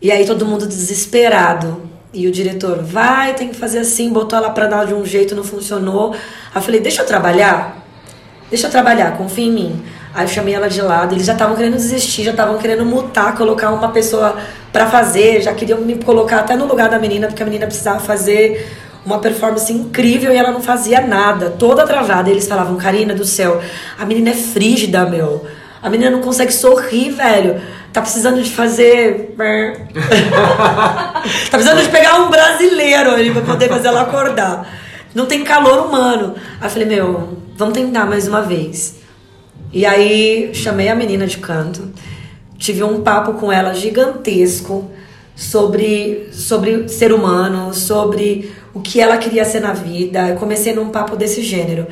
E 0.00 0.10
aí 0.10 0.24
todo 0.24 0.46
mundo 0.46 0.66
desesperado. 0.66 1.82
E 2.12 2.26
o 2.26 2.32
diretor, 2.32 2.82
vai, 2.82 3.34
tem 3.34 3.48
que 3.48 3.56
fazer 3.56 3.80
assim, 3.80 4.10
botou 4.10 4.38
ela 4.38 4.50
pra 4.50 4.66
dar 4.66 4.86
de 4.86 4.94
um 4.94 5.04
jeito, 5.04 5.34
não 5.34 5.44
funcionou. 5.44 6.12
Aí 6.12 6.20
eu 6.54 6.62
falei, 6.62 6.80
deixa 6.80 7.02
eu 7.02 7.06
trabalhar. 7.06 7.84
Deixa 8.48 8.66
eu 8.66 8.70
trabalhar, 8.70 9.16
confia 9.16 9.44
em 9.44 9.52
mim. 9.52 9.82
Aí 10.14 10.24
eu 10.24 10.28
chamei 10.28 10.54
ela 10.54 10.68
de 10.68 10.80
lado, 10.80 11.14
eles 11.14 11.26
já 11.26 11.34
estavam 11.34 11.54
querendo 11.54 11.74
desistir, 11.74 12.24
já 12.24 12.30
estavam 12.30 12.56
querendo 12.56 12.84
mutar, 12.84 13.36
colocar 13.36 13.70
uma 13.70 13.90
pessoa 13.90 14.36
pra 14.72 14.86
fazer, 14.86 15.42
já 15.42 15.52
queriam 15.52 15.80
me 15.80 15.96
colocar 15.96 16.40
até 16.40 16.56
no 16.56 16.64
lugar 16.64 16.88
da 16.88 16.98
menina, 16.98 17.26
porque 17.26 17.42
a 17.42 17.46
menina 17.46 17.66
precisava 17.66 18.00
fazer 18.00 18.66
uma 19.04 19.18
performance 19.18 19.72
incrível 19.72 20.32
e 20.32 20.36
ela 20.36 20.50
não 20.50 20.60
fazia 20.60 21.00
nada, 21.00 21.50
toda 21.50 21.86
travada. 21.86 22.28
E 22.28 22.32
eles 22.32 22.46
falavam, 22.46 22.76
Karina 22.76 23.14
do 23.14 23.24
céu, 23.24 23.60
a 23.98 24.04
menina 24.04 24.30
é 24.30 24.34
frígida, 24.34 25.06
meu. 25.06 25.46
A 25.82 25.88
menina 25.88 26.10
não 26.10 26.20
consegue 26.20 26.52
sorrir, 26.52 27.10
velho. 27.10 27.60
Tá 27.92 28.00
precisando 28.00 28.42
de 28.42 28.50
fazer. 28.50 29.34
tá 31.50 31.50
precisando 31.50 31.82
de 31.82 31.88
pegar 31.88 32.20
um 32.20 32.30
brasileiro 32.30 33.10
ali 33.10 33.30
pra 33.30 33.42
poder 33.42 33.68
fazer 33.68 33.88
ela 33.88 34.02
acordar. 34.02 34.68
Não 35.14 35.26
tem 35.26 35.44
calor 35.44 35.86
humano. 35.86 36.34
Aí 36.60 36.66
eu 36.66 36.70
falei, 36.70 36.88
meu, 36.88 37.38
vamos 37.56 37.74
tentar 37.74 38.06
mais 38.06 38.28
uma 38.28 38.42
vez. 38.42 38.96
E 39.72 39.84
aí 39.84 40.50
chamei 40.54 40.88
a 40.88 40.94
menina 40.94 41.26
de 41.26 41.38
canto, 41.38 41.92
tive 42.56 42.82
um 42.82 43.02
papo 43.02 43.34
com 43.34 43.52
ela 43.52 43.74
gigantesco 43.74 44.90
sobre, 45.36 46.30
sobre 46.32 46.88
ser 46.88 47.12
humano, 47.12 47.74
sobre 47.74 48.50
o 48.74 48.80
que 48.80 49.00
ela 49.00 49.16
queria 49.16 49.44
ser 49.44 49.60
na 49.60 49.72
vida. 49.72 50.28
Eu 50.28 50.36
comecei 50.36 50.74
num 50.74 50.90
papo 50.90 51.16
desse 51.16 51.42
gênero. 51.42 51.86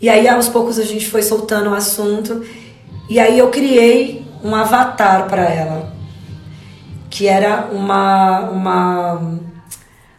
E 0.00 0.08
aí 0.08 0.28
aos 0.28 0.48
poucos 0.48 0.78
a 0.78 0.84
gente 0.84 1.08
foi 1.08 1.22
soltando 1.22 1.70
o 1.70 1.74
assunto. 1.74 2.42
E 3.08 3.18
aí 3.20 3.38
eu 3.38 3.48
criei 3.50 4.24
um 4.42 4.54
avatar 4.54 5.26
para 5.28 5.42
ela, 5.44 5.92
que 7.10 7.28
era 7.28 7.68
uma 7.72 8.40
uma 8.50 9.20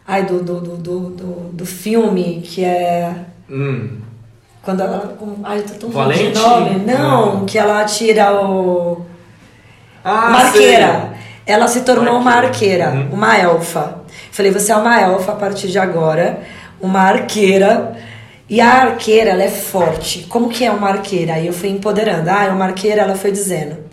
ai 0.06 0.24
do 0.24 0.42
do, 0.42 0.60
do, 0.60 0.76
do, 1.10 1.24
do 1.52 1.66
filme 1.66 2.40
que 2.44 2.64
é 2.64 3.14
Hum. 3.50 3.98
quando 4.62 4.80
ela 4.80 5.14
ai 5.44 5.58
eu 5.58 5.64
tô 5.64 5.74
tão 5.74 5.90
Valente? 5.90 6.32
de 6.32 6.38
nome 6.38 6.76
não 6.86 7.44
que 7.44 7.58
ela 7.58 7.84
tira 7.84 8.32
o 8.42 9.04
Ah, 10.02 10.30
marqueira 10.30 11.12
ela 11.46 11.68
se 11.68 11.82
tornou 11.82 12.14
uma 12.18 12.30
Marqueira. 12.40 12.86
arqueira 12.88 13.08
Uhum. 13.10 13.14
uma 13.16 13.36
elfa 13.38 13.98
falei 14.34 14.50
você 14.50 14.72
é 14.72 14.76
uma 14.76 15.00
elfa 15.00 15.32
a 15.32 15.36
partir 15.36 15.68
de 15.68 15.78
agora 15.78 16.40
uma 16.80 17.00
arqueira 17.00 17.96
e 18.50 18.60
a 18.60 18.82
arqueira 18.82 19.30
ela 19.30 19.42
é 19.42 19.48
forte 19.48 20.26
como 20.28 20.48
que 20.48 20.64
é 20.64 20.70
uma 20.70 20.88
arqueira 20.88 21.34
aí 21.34 21.46
eu 21.46 21.52
fui 21.52 21.70
empoderando 21.70 22.28
ah 22.28 22.44
é 22.44 22.50
uma 22.50 22.66
arqueira 22.66 23.02
ela 23.02 23.14
foi 23.14 23.30
dizendo 23.30 23.84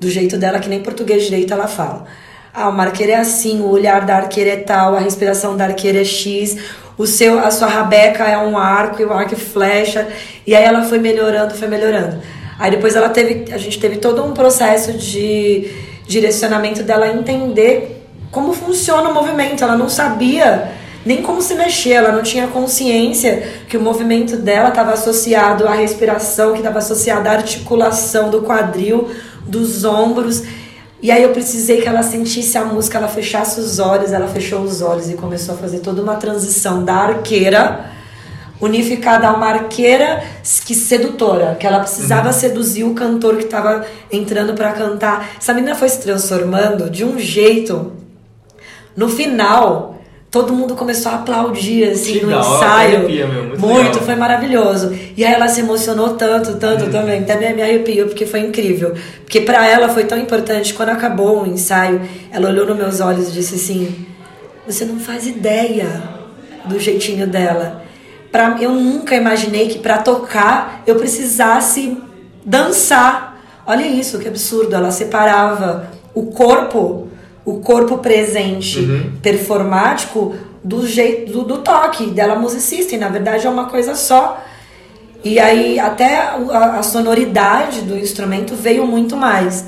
do 0.00 0.08
jeito 0.08 0.38
dela, 0.38 0.58
que 0.58 0.68
nem 0.68 0.80
português 0.80 1.24
direito 1.24 1.52
ela 1.52 1.68
fala. 1.68 2.06
Ah, 2.52 2.70
uma 2.70 2.84
arqueira 2.84 3.12
é 3.12 3.16
assim, 3.16 3.60
o 3.60 3.68
olhar 3.68 4.06
da 4.06 4.16
arqueira 4.16 4.50
é 4.50 4.56
tal, 4.56 4.96
a 4.96 4.98
respiração 4.98 5.56
da 5.56 5.66
arqueira 5.66 6.00
é 6.00 6.04
X, 6.04 6.56
o 6.96 7.06
seu, 7.06 7.38
a 7.38 7.50
sua 7.50 7.68
rabeca 7.68 8.24
é 8.24 8.36
um 8.38 8.56
arco 8.56 9.00
e 9.00 9.04
o 9.04 9.12
arco 9.12 9.36
flecha. 9.36 10.08
E 10.46 10.56
aí 10.56 10.64
ela 10.64 10.82
foi 10.82 10.98
melhorando, 10.98 11.54
foi 11.54 11.68
melhorando. 11.68 12.18
Aí 12.58 12.70
depois 12.70 12.96
ela 12.96 13.10
teve, 13.10 13.52
a 13.52 13.58
gente 13.58 13.78
teve 13.78 13.98
todo 13.98 14.24
um 14.24 14.32
processo 14.32 14.94
de 14.94 15.70
direcionamento 16.06 16.82
dela 16.82 17.06
entender 17.08 17.99
como 18.30 18.52
funciona 18.52 19.08
o 19.08 19.14
movimento. 19.14 19.62
Ela 19.62 19.76
não 19.76 19.88
sabia 19.88 20.72
nem 21.04 21.22
como 21.22 21.40
se 21.40 21.54
mexer, 21.54 21.92
ela 21.92 22.12
não 22.12 22.22
tinha 22.22 22.46
consciência 22.48 23.62
que 23.68 23.76
o 23.76 23.80
movimento 23.80 24.36
dela 24.36 24.68
estava 24.68 24.92
associado 24.92 25.66
à 25.66 25.72
respiração, 25.72 26.52
que 26.52 26.58
estava 26.58 26.78
associado 26.78 27.26
à 27.28 27.32
articulação 27.32 28.30
do 28.30 28.42
quadril, 28.42 29.08
dos 29.46 29.84
ombros. 29.84 30.42
E 31.02 31.10
aí 31.10 31.22
eu 31.22 31.30
precisei 31.30 31.80
que 31.80 31.88
ela 31.88 32.02
sentisse 32.02 32.58
a 32.58 32.64
música, 32.64 32.98
ela 32.98 33.08
fechasse 33.08 33.58
os 33.58 33.78
olhos, 33.78 34.12
ela 34.12 34.28
fechou 34.28 34.60
os 34.60 34.82
olhos 34.82 35.08
e 35.08 35.14
começou 35.14 35.54
a 35.54 35.58
fazer 35.58 35.78
toda 35.78 36.02
uma 36.02 36.16
transição 36.16 36.84
da 36.84 36.94
arqueira 36.94 37.90
unificada 38.60 39.26
a 39.26 39.32
uma 39.32 39.46
arqueira 39.46 40.22
que 40.66 40.74
sedutora, 40.74 41.56
que 41.58 41.66
ela 41.66 41.80
precisava 41.80 42.30
seduzir 42.32 42.84
o 42.84 42.94
cantor 42.94 43.38
que 43.38 43.44
estava 43.44 43.86
entrando 44.12 44.52
para 44.52 44.72
cantar. 44.72 45.30
Essa 45.38 45.54
menina 45.54 45.74
foi 45.74 45.88
se 45.88 46.00
transformando 46.00 46.90
de 46.90 47.02
um 47.02 47.18
jeito. 47.18 47.92
No 48.96 49.08
final, 49.08 49.96
todo 50.30 50.52
mundo 50.52 50.74
começou 50.74 51.10
a 51.12 51.16
aplaudir 51.16 51.84
assim 51.90 52.18
Que 52.20 52.26
no 52.26 52.38
ensaio. 52.38 52.96
arrepia, 52.98 53.26
meu, 53.26 53.44
muito 53.44 53.60
muito 53.60 53.78
legal. 53.88 54.02
foi 54.02 54.16
maravilhoso. 54.16 54.92
E 55.16 55.24
aí 55.24 55.32
ela 55.32 55.48
se 55.48 55.60
emocionou 55.60 56.10
tanto, 56.16 56.54
tanto 56.56 56.84
Uhum. 56.84 56.90
também, 56.90 57.20
até 57.22 57.36
me 57.36 57.52
me 57.54 57.62
arrepiou 57.62 58.06
porque 58.08 58.26
foi 58.26 58.40
incrível. 58.40 58.94
Porque 59.24 59.40
para 59.40 59.66
ela 59.66 59.88
foi 59.88 60.04
tão 60.04 60.18
importante 60.18 60.74
quando 60.74 60.90
acabou 60.90 61.42
o 61.42 61.46
ensaio, 61.46 62.00
ela 62.32 62.48
olhou 62.48 62.66
nos 62.66 62.76
meus 62.76 63.00
olhos 63.00 63.28
e 63.28 63.32
disse 63.32 63.54
assim: 63.56 64.06
"Você 64.66 64.84
não 64.84 64.98
faz 65.00 65.26
ideia 65.26 66.02
do 66.64 66.78
jeitinho 66.78 67.26
dela. 67.26 67.82
Pra, 68.30 68.56
eu 68.60 68.70
nunca 68.70 69.16
imaginei 69.16 69.66
que 69.68 69.78
para 69.80 69.98
tocar 69.98 70.82
eu 70.86 70.94
precisasse 70.96 71.96
dançar. 72.44 73.40
Olha 73.66 73.86
isso, 73.86 74.18
que 74.18 74.28
absurdo. 74.28 74.74
Ela 74.74 74.90
separava 74.90 75.90
o 76.14 76.26
corpo, 76.26 77.08
o 77.44 77.60
corpo 77.60 77.98
presente 77.98 78.86
performático 79.22 80.34
do 80.62 80.86
jeito 80.86 81.32
do, 81.32 81.42
do 81.42 81.58
toque 81.58 82.06
dela 82.10 82.36
musicista. 82.36 82.94
E 82.94 82.98
na 82.98 83.08
verdade 83.08 83.46
é 83.46 83.50
uma 83.50 83.66
coisa 83.66 83.94
só. 83.94 84.42
E 85.22 85.38
aí 85.38 85.78
até 85.78 86.18
a, 86.18 86.78
a 86.78 86.82
sonoridade 86.82 87.82
do 87.82 87.96
instrumento 87.96 88.54
veio 88.54 88.86
muito 88.86 89.16
mais. 89.16 89.66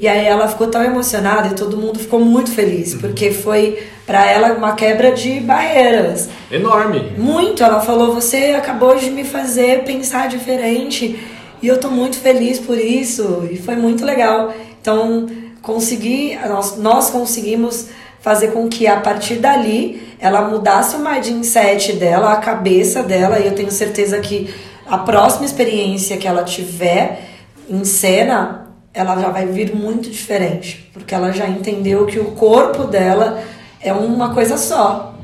E 0.00 0.08
aí 0.08 0.24
ela 0.24 0.48
ficou 0.48 0.68
tão 0.68 0.82
emocionada 0.82 1.48
e 1.48 1.54
todo 1.54 1.76
mundo 1.76 1.98
ficou 1.98 2.20
muito 2.20 2.50
feliz, 2.50 2.94
porque 2.94 3.30
foi 3.30 3.82
para 4.06 4.24
ela 4.24 4.54
uma 4.54 4.72
quebra 4.72 5.12
de 5.12 5.40
barreiras. 5.40 6.30
Enorme. 6.50 7.12
Muito, 7.18 7.62
ela 7.62 7.80
falou: 7.80 8.14
"Você 8.14 8.54
acabou 8.56 8.96
de 8.96 9.10
me 9.10 9.24
fazer 9.24 9.84
pensar 9.84 10.26
diferente 10.26 11.20
e 11.60 11.68
eu 11.68 11.78
tô 11.78 11.90
muito 11.90 12.16
feliz 12.16 12.58
por 12.58 12.78
isso". 12.78 13.46
E 13.50 13.58
foi 13.58 13.76
muito 13.76 14.02
legal. 14.02 14.54
Então, 14.80 15.26
consegui, 15.62 16.38
nós, 16.48 16.76
nós 16.76 17.10
conseguimos 17.10 17.86
fazer 18.20 18.48
com 18.48 18.68
que 18.68 18.86
a 18.86 18.98
partir 19.00 19.36
dali 19.36 20.14
ela 20.18 20.42
mudasse 20.42 20.96
o 20.96 20.98
mindset 20.98 21.94
dela, 21.94 22.32
a 22.32 22.36
cabeça 22.36 23.02
dela, 23.02 23.38
e 23.38 23.46
eu 23.46 23.54
tenho 23.54 23.70
certeza 23.70 24.18
que 24.20 24.52
a 24.86 24.98
próxima 24.98 25.44
experiência 25.46 26.16
que 26.16 26.26
ela 26.28 26.42
tiver 26.44 27.28
em 27.68 27.84
cena, 27.84 28.66
ela 28.92 29.18
já 29.20 29.28
vai 29.28 29.46
vir 29.46 29.74
muito 29.74 30.10
diferente, 30.10 30.90
porque 30.92 31.14
ela 31.14 31.32
já 31.32 31.46
entendeu 31.48 32.04
que 32.06 32.18
o 32.18 32.32
corpo 32.32 32.84
dela 32.84 33.42
é 33.80 33.92
uma 33.92 34.34
coisa 34.34 34.58
só. 34.58 35.14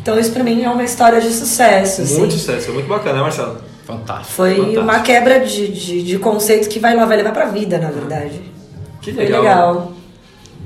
Então 0.00 0.18
isso 0.18 0.32
pra 0.32 0.42
mim 0.42 0.62
é 0.64 0.68
uma 0.70 0.82
história 0.84 1.20
de 1.20 1.30
sucesso. 1.30 2.02
assim. 2.02 2.18
Muito 2.18 2.34
sucesso, 2.34 2.72
muito 2.72 2.88
bacana, 2.88 3.16
né, 3.16 3.20
Marcelo? 3.22 3.58
Fantástico. 3.86 4.32
Foi 4.32 4.54
Fantástico. 4.54 4.80
uma 4.82 5.00
quebra 5.00 5.40
de, 5.40 5.68
de, 5.68 6.02
de 6.02 6.18
conceito 6.18 6.68
que 6.68 6.78
vai, 6.80 6.96
lá- 6.96 7.04
vai 7.04 7.18
levar 7.18 7.32
pra 7.32 7.46
vida, 7.46 7.78
na 7.78 7.90
verdade. 7.90 8.40
Que 9.04 9.12
Foi 9.12 9.24
legal. 9.24 9.42
legal. 9.42 9.92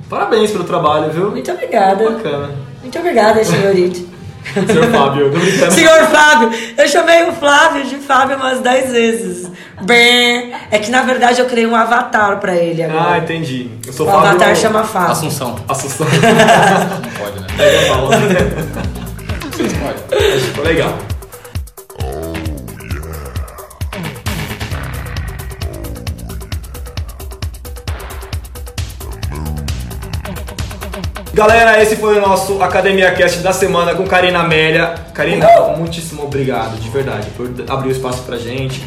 Parabéns 0.08 0.50
pelo 0.52 0.64
trabalho, 0.64 1.10
viu? 1.10 1.30
Muito 1.30 1.50
obrigada. 1.50 2.04
Muito 2.04 2.22
bacana. 2.22 2.50
Muito 2.80 2.98
obrigada, 2.98 3.44
senhorita. 3.44 4.00
Senhor 4.66 4.86
Fábio. 4.90 5.32
Senhor 5.70 6.06
Fábio, 6.06 6.50
eu 6.78 6.88
chamei 6.88 7.24
o 7.24 7.32
Flávio 7.32 7.84
de 7.84 7.96
Fábio 7.96 8.36
umas 8.36 8.60
10 8.60 8.92
vezes. 8.92 9.50
Bem, 9.82 10.54
é 10.70 10.78
que 10.78 10.90
na 10.90 11.02
verdade 11.02 11.40
eu 11.40 11.46
criei 11.46 11.66
um 11.66 11.76
avatar 11.76 12.38
pra 12.38 12.56
ele 12.56 12.82
agora. 12.82 13.14
Ah, 13.14 13.18
entendi. 13.18 13.68
Eu 13.86 13.92
sou 13.92 14.06
o 14.06 14.10
Fábio. 14.10 14.28
avatar 14.30 14.56
chama 14.56 14.84
Fábio. 14.84 15.12
Assunção. 15.12 15.56
Assunção. 15.68 16.06
Não 17.02 17.10
pode, 17.12 17.40
né? 17.40 17.46
Pode. 19.58 20.40
Ficou 20.40 20.64
legal. 20.64 20.94
Galera, 31.38 31.80
esse 31.80 31.94
foi 31.94 32.18
o 32.18 32.20
nosso 32.20 32.60
Academia 32.60 33.12
Cast 33.12 33.38
da 33.38 33.52
semana 33.52 33.94
com 33.94 34.04
Karina 34.04 34.40
Amélia. 34.40 34.92
Karina, 35.14 35.46
muitíssimo 35.76 36.24
obrigado, 36.24 36.76
de 36.80 36.90
verdade, 36.90 37.30
por 37.36 37.48
abrir 37.68 37.90
o 37.90 37.92
espaço 37.92 38.24
pra 38.24 38.36
gente. 38.36 38.84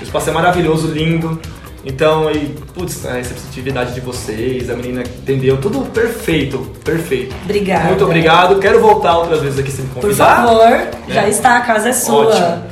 O 0.00 0.04
espaço 0.04 0.30
é 0.30 0.32
maravilhoso, 0.32 0.86
lindo. 0.86 1.40
Então, 1.84 2.30
e, 2.30 2.54
putz, 2.72 3.04
a 3.04 3.14
receptividade 3.14 3.94
de 3.94 4.00
vocês, 4.00 4.70
a 4.70 4.76
menina 4.76 5.02
entendeu 5.02 5.56
tudo 5.56 5.80
perfeito, 5.86 6.70
perfeito. 6.84 7.34
Obrigada. 7.44 7.86
Muito 7.86 8.04
obrigado. 8.04 8.60
Quero 8.60 8.78
voltar 8.80 9.18
outras 9.18 9.40
vezes 9.40 9.58
aqui 9.58 9.72
se 9.72 9.82
me 9.82 9.88
Por 9.88 10.02
convidar. 10.02 10.36
favor, 10.46 10.88
já 11.08 11.28
está, 11.28 11.56
a 11.56 11.62
casa 11.62 11.88
é 11.88 11.92
sua. 11.92 12.28
Ótimo. 12.28 12.62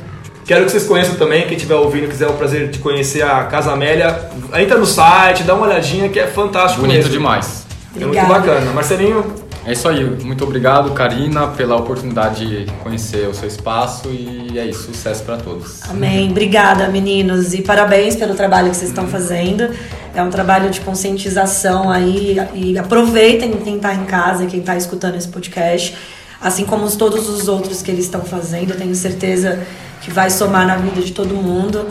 Quero 0.45 0.63
que 0.63 0.71
vocês 0.71 0.85
conheçam 0.85 1.15
também, 1.15 1.45
quem 1.47 1.57
estiver 1.57 1.75
ouvindo, 1.75 2.07
quiser 2.07 2.27
o 2.27 2.33
prazer 2.33 2.69
de 2.69 2.79
conhecer 2.79 3.23
a 3.23 3.43
Casa 3.43 3.73
Amélia, 3.73 4.29
entra 4.55 4.77
no 4.77 4.85
site, 4.85 5.43
dá 5.43 5.53
uma 5.53 5.67
olhadinha 5.67 6.07
que 6.07 6.17
é 6.17 6.27
fantástico 6.27 6.79
Bonito 6.79 6.95
mesmo. 6.99 7.11
demais. 7.11 7.66
É 7.99 8.05
muito 8.05 8.17
Obrigada. 8.19 8.39
bacana. 8.39 8.71
Marcelinho, 8.73 9.25
É 9.65 9.73
isso 9.73 9.85
aí. 9.89 10.01
Muito 10.23 10.45
obrigado, 10.45 10.91
Karina, 10.91 11.47
pela 11.47 11.75
oportunidade 11.75 12.45
de 12.65 12.71
conhecer 12.83 13.27
o 13.27 13.33
seu 13.33 13.49
espaço 13.49 14.07
e 14.09 14.57
é 14.57 14.65
isso. 14.65 14.83
Sucesso 14.93 15.23
para 15.23 15.35
todos. 15.37 15.81
Amém. 15.89 16.29
Obrigada, 16.31 16.87
meninos. 16.87 17.53
E 17.53 17.61
parabéns 17.61 18.15
pelo 18.15 18.33
trabalho 18.33 18.69
que 18.69 18.77
vocês 18.77 18.91
estão 18.91 19.07
fazendo. 19.07 19.69
É 20.15 20.23
um 20.23 20.29
trabalho 20.29 20.69
de 20.69 20.79
conscientização 20.79 21.89
aí. 21.91 22.37
E 22.53 22.77
aproveitem 22.77 23.51
quem 23.57 23.75
está 23.75 23.93
em 23.93 24.05
casa 24.05 24.45
quem 24.45 24.61
está 24.61 24.75
escutando 24.77 25.15
esse 25.15 25.27
podcast. 25.27 25.93
Assim 26.41 26.63
como 26.63 26.85
os- 26.85 26.95
todos 26.95 27.27
os 27.27 27.49
outros 27.49 27.81
que 27.81 27.91
eles 27.91 28.05
estão 28.05 28.21
fazendo. 28.21 28.71
Eu 28.71 28.77
tenho 28.77 28.95
certeza 28.95 29.59
que 30.01 30.09
vai 30.11 30.29
somar 30.29 30.65
na 30.65 30.77
vida 30.77 31.01
de 31.01 31.11
todo 31.11 31.33
mundo. 31.35 31.85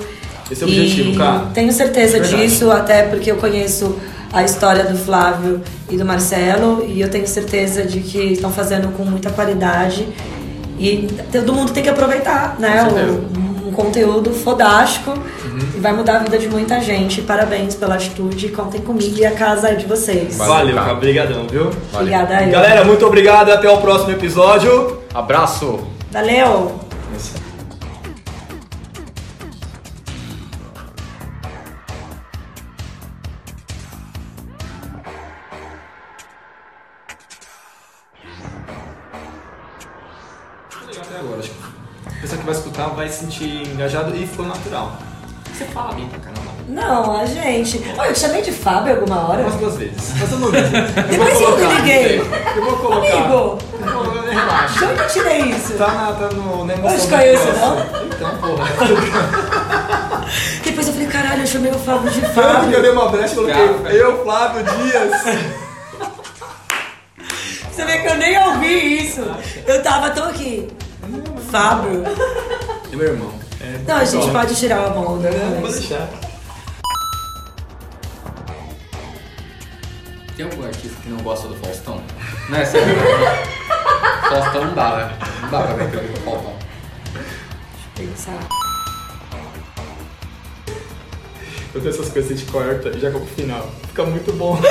Esse 0.51 0.62
é 0.62 0.66
o 0.66 0.71
objetivo, 0.71 1.19
cara. 1.19 1.47
Tenho 1.53 1.73
certeza 1.73 2.21
Verdade. 2.21 2.37
disso, 2.37 2.71
até 2.71 3.03
porque 3.03 3.31
eu 3.31 3.37
conheço 3.37 3.99
a 4.37 4.42
história 4.44 4.85
do 4.85 4.96
Flávio 4.96 5.61
e 5.90 5.96
do 5.96 6.05
Marcelo. 6.05 6.85
E 6.87 7.01
eu 7.01 7.09
tenho 7.11 7.27
certeza 7.27 7.83
de 7.85 8.01
que 8.01 8.18
estão 8.33 8.51
fazendo 8.51 8.88
com 8.96 9.05
muita 9.05 9.31
qualidade. 9.31 10.07
E 10.79 11.09
todo 11.33 11.53
mundo 11.55 11.72
tem 11.72 11.83
que 11.83 11.88
aproveitar, 11.88 12.57
né? 12.59 12.87
O- 12.87 13.68
um 13.68 13.72
conteúdo 13.72 14.31
fodástico 14.33 15.12
e 15.75 15.81
vai 15.81 15.92
mudar 15.92 16.16
a 16.16 16.18
vida 16.20 16.38
de 16.38 16.49
muita 16.49 16.81
gente. 16.81 17.20
Parabéns 17.22 17.75
pela 17.75 17.94
atitude, 17.94 18.49
contem 18.49 18.81
comigo 18.81 19.18
e 19.18 19.25
a 19.27 19.33
casa 19.33 19.70
é 19.70 19.75
de 19.75 19.87
vocês. 19.87 20.37
Valeu, 20.37 20.75
cara. 20.75 20.92
Obrigadão, 20.92 21.46
viu? 21.49 21.64
Valeu. 21.64 21.81
Obrigada 21.94 22.42
eu. 22.44 22.53
Galera, 22.53 22.85
muito 22.85 23.05
obrigado. 23.07 23.51
Até 23.51 23.68
o 23.70 23.79
próximo 23.79 24.12
episódio. 24.12 24.99
Abraço! 25.14 25.81
Valeu! 26.12 26.81
Sentir 43.31 43.67
engajado 43.69 44.15
e 44.17 44.27
ficou 44.27 44.47
natural. 44.47 44.93
Você 45.53 45.65
fala 45.67 45.93
bem 45.95 46.07
pra 46.09 46.19
caramba. 46.21 46.47
Não, 46.69 47.17
a 47.21 47.25
gente. 47.27 47.81
Olha, 47.97 48.09
eu 48.09 48.12
te 48.15 48.19
chamei 48.21 48.43
de 48.43 48.51
Fábio 48.53 48.95
alguma 48.97 49.29
hora. 49.29 49.43
Umas 49.43 49.55
duas 49.55 49.77
vezes. 49.77 50.12
Mas 50.19 50.33
eu 50.33 50.39
não 50.39 50.51
vi. 50.51 50.61
Depois 50.61 51.41
eu 51.41 51.57
me 51.59 51.75
liguei. 51.77 52.21
Eu 52.21 52.65
vou 52.65 52.77
colocar. 52.77 52.97
Amigo, 52.97 53.17
Eu 53.17 53.29
vou- 53.29 53.59
Relaxa. 54.29 54.79
de 54.79 54.85
onde 54.85 55.01
eu 55.03 55.09
tirei 55.09 55.41
isso? 55.43 55.75
Tá 55.75 55.87
na, 55.93 56.12
tá 56.12 56.29
no, 56.35 56.65
na 56.65 56.75
emoção. 56.75 56.97
Eu 56.97 57.01
te 57.01 57.09
conheço, 57.09 57.45
negócio. 57.47 57.87
Então, 58.07 58.37
porra. 58.39 58.67
Depois 60.65 60.87
eu 60.89 60.93
falei, 60.93 61.09
caralho, 61.09 61.43
eu 61.43 61.47
chamei 61.47 61.71
o 61.73 61.79
Fábio 61.79 62.11
de 62.11 62.21
Tanto 62.21 62.33
que 62.35 62.39
eu 62.41 62.45
Fábio. 62.45 62.83
dei 62.83 62.91
uma 62.91 63.09
brecha 63.09 63.33
e 63.33 63.37
coloquei 63.37 64.03
eu, 64.03 64.25
Flávio 64.25 64.65
Dias. 64.65 65.23
Você 67.73 67.85
vê 67.85 67.99
que 67.99 68.09
eu 68.09 68.17
nem 68.17 68.39
ouvi 68.49 69.05
isso. 69.07 69.23
Eu 69.67 69.83
tava 69.83 70.11
tão 70.11 70.29
aqui. 70.29 70.69
Fábio. 71.51 72.03
Meu 72.96 73.09
irmão. 73.12 73.32
É, 73.61 73.78
Não, 73.87 73.96
a 73.96 74.04
gente 74.04 74.30
pode 74.30 74.54
tirar 74.56 74.87
a 74.87 74.90
mão 74.90 75.20
Pode 75.20 75.28
depois. 75.28 75.74
deixar. 75.80 76.09
Tem 80.37 80.44
algum 80.44 80.64
artista 80.66 80.96
que 81.02 81.09
não 81.09 81.18
gosta 81.18 81.48
do 81.48 81.54
Faustão? 81.56 82.02
Não 82.48 82.59
é 82.59 82.64
sério? 82.64 82.94
Faustão 84.28 84.64
não 84.66 84.74
dá, 84.74 84.96
né? 84.96 85.18
Não 85.42 85.50
dá 85.50 85.62
pra 85.62 85.74
ver 85.74 85.85
aquele 85.85 86.09
do 86.09 86.20
Faustão. 86.20 86.56
Pensar. 87.96 88.38
Eu 91.74 91.80
tenho 91.82 91.92
essas 91.92 92.09
coisas 92.11 92.38
de 92.38 92.46
corta 92.46 92.88
e 92.90 93.00
já 93.00 93.11
vou 93.11 93.20
pro 93.20 93.35
final. 93.35 93.70
Fica 93.88 94.04
muito 94.04 94.32
bom. 94.32 94.59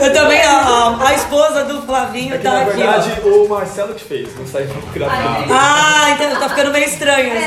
Eu 0.00 0.12
também, 0.12 0.40
a, 0.42 0.96
a 1.08 1.14
esposa 1.14 1.64
do 1.64 1.82
Flavinho 1.82 2.34
É 2.34 2.38
que, 2.38 2.44
tá 2.44 2.52
na 2.52 2.60
aqui, 2.62 2.76
verdade, 2.76 3.12
ó. 3.24 3.28
o 3.28 3.48
Marcelo 3.48 3.94
que 3.94 4.04
fez. 4.04 4.28
Não 4.38 4.46
saiu 4.46 4.68
gravado. 4.94 5.52
Ah, 5.52 6.10
então 6.12 6.38
tá 6.38 6.48
ficando 6.48 6.70
meio 6.70 6.84
estranho 6.84 7.32
essa 7.32 7.46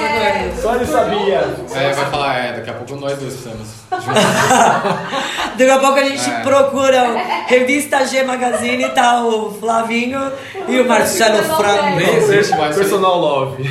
coisa. 0.50 0.62
Só 0.62 0.76
ele 0.76 0.86
sabia. 0.86 1.56
É, 1.74 1.94
vai 1.94 2.06
falar, 2.12 2.36
é, 2.38 2.54
daqui 2.54 2.70
a 2.70 2.74
pouco 2.74 2.96
nós 2.98 3.18
dois 3.18 3.34
estamos 3.34 3.60
juntos. 3.60 3.72
Daqui 5.58 5.70
a 5.72 5.80
pouco 5.80 6.00
a 6.00 6.04
gente 6.04 6.30
É. 6.30 6.40
procura 6.42 7.04
revista 7.48 8.06
G 8.06 8.24
Magazine, 8.24 8.90
tá 8.90 9.24
o 9.24 9.52
Flavinho 9.60 10.32
e 10.68 10.80
o 10.80 10.88
Marcelo 10.88 11.44
Franco. 11.44 11.96
Nem 11.96 12.16
existe 12.16 12.56
mais. 12.58 12.72
isso 12.72 12.80
aí. 12.82 12.86
Personal 12.90 13.18
Love. 13.20 13.64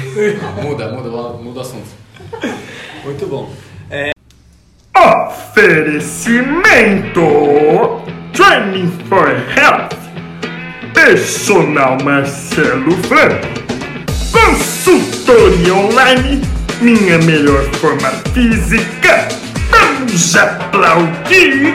Muda, 0.63 0.89
muda, 0.89 1.09
muda 1.39 1.59
o 1.59 1.61
assunto. 1.63 1.89
Muito 3.05 3.27
bom. 3.27 3.49
Oferecimento. 5.61 8.01
Training 8.33 8.89
for 9.11 9.29
Health. 9.55 9.95
Personal 10.95 11.99
Marcelo 12.03 12.93
Franco. 13.03 13.47
Consultoria 14.33 15.75
online. 15.75 16.41
Minha 16.81 17.19
melhor 17.19 17.63
forma 17.75 18.09
física. 18.33 19.29
Vamos 19.71 20.35
aplaudir 20.35 21.75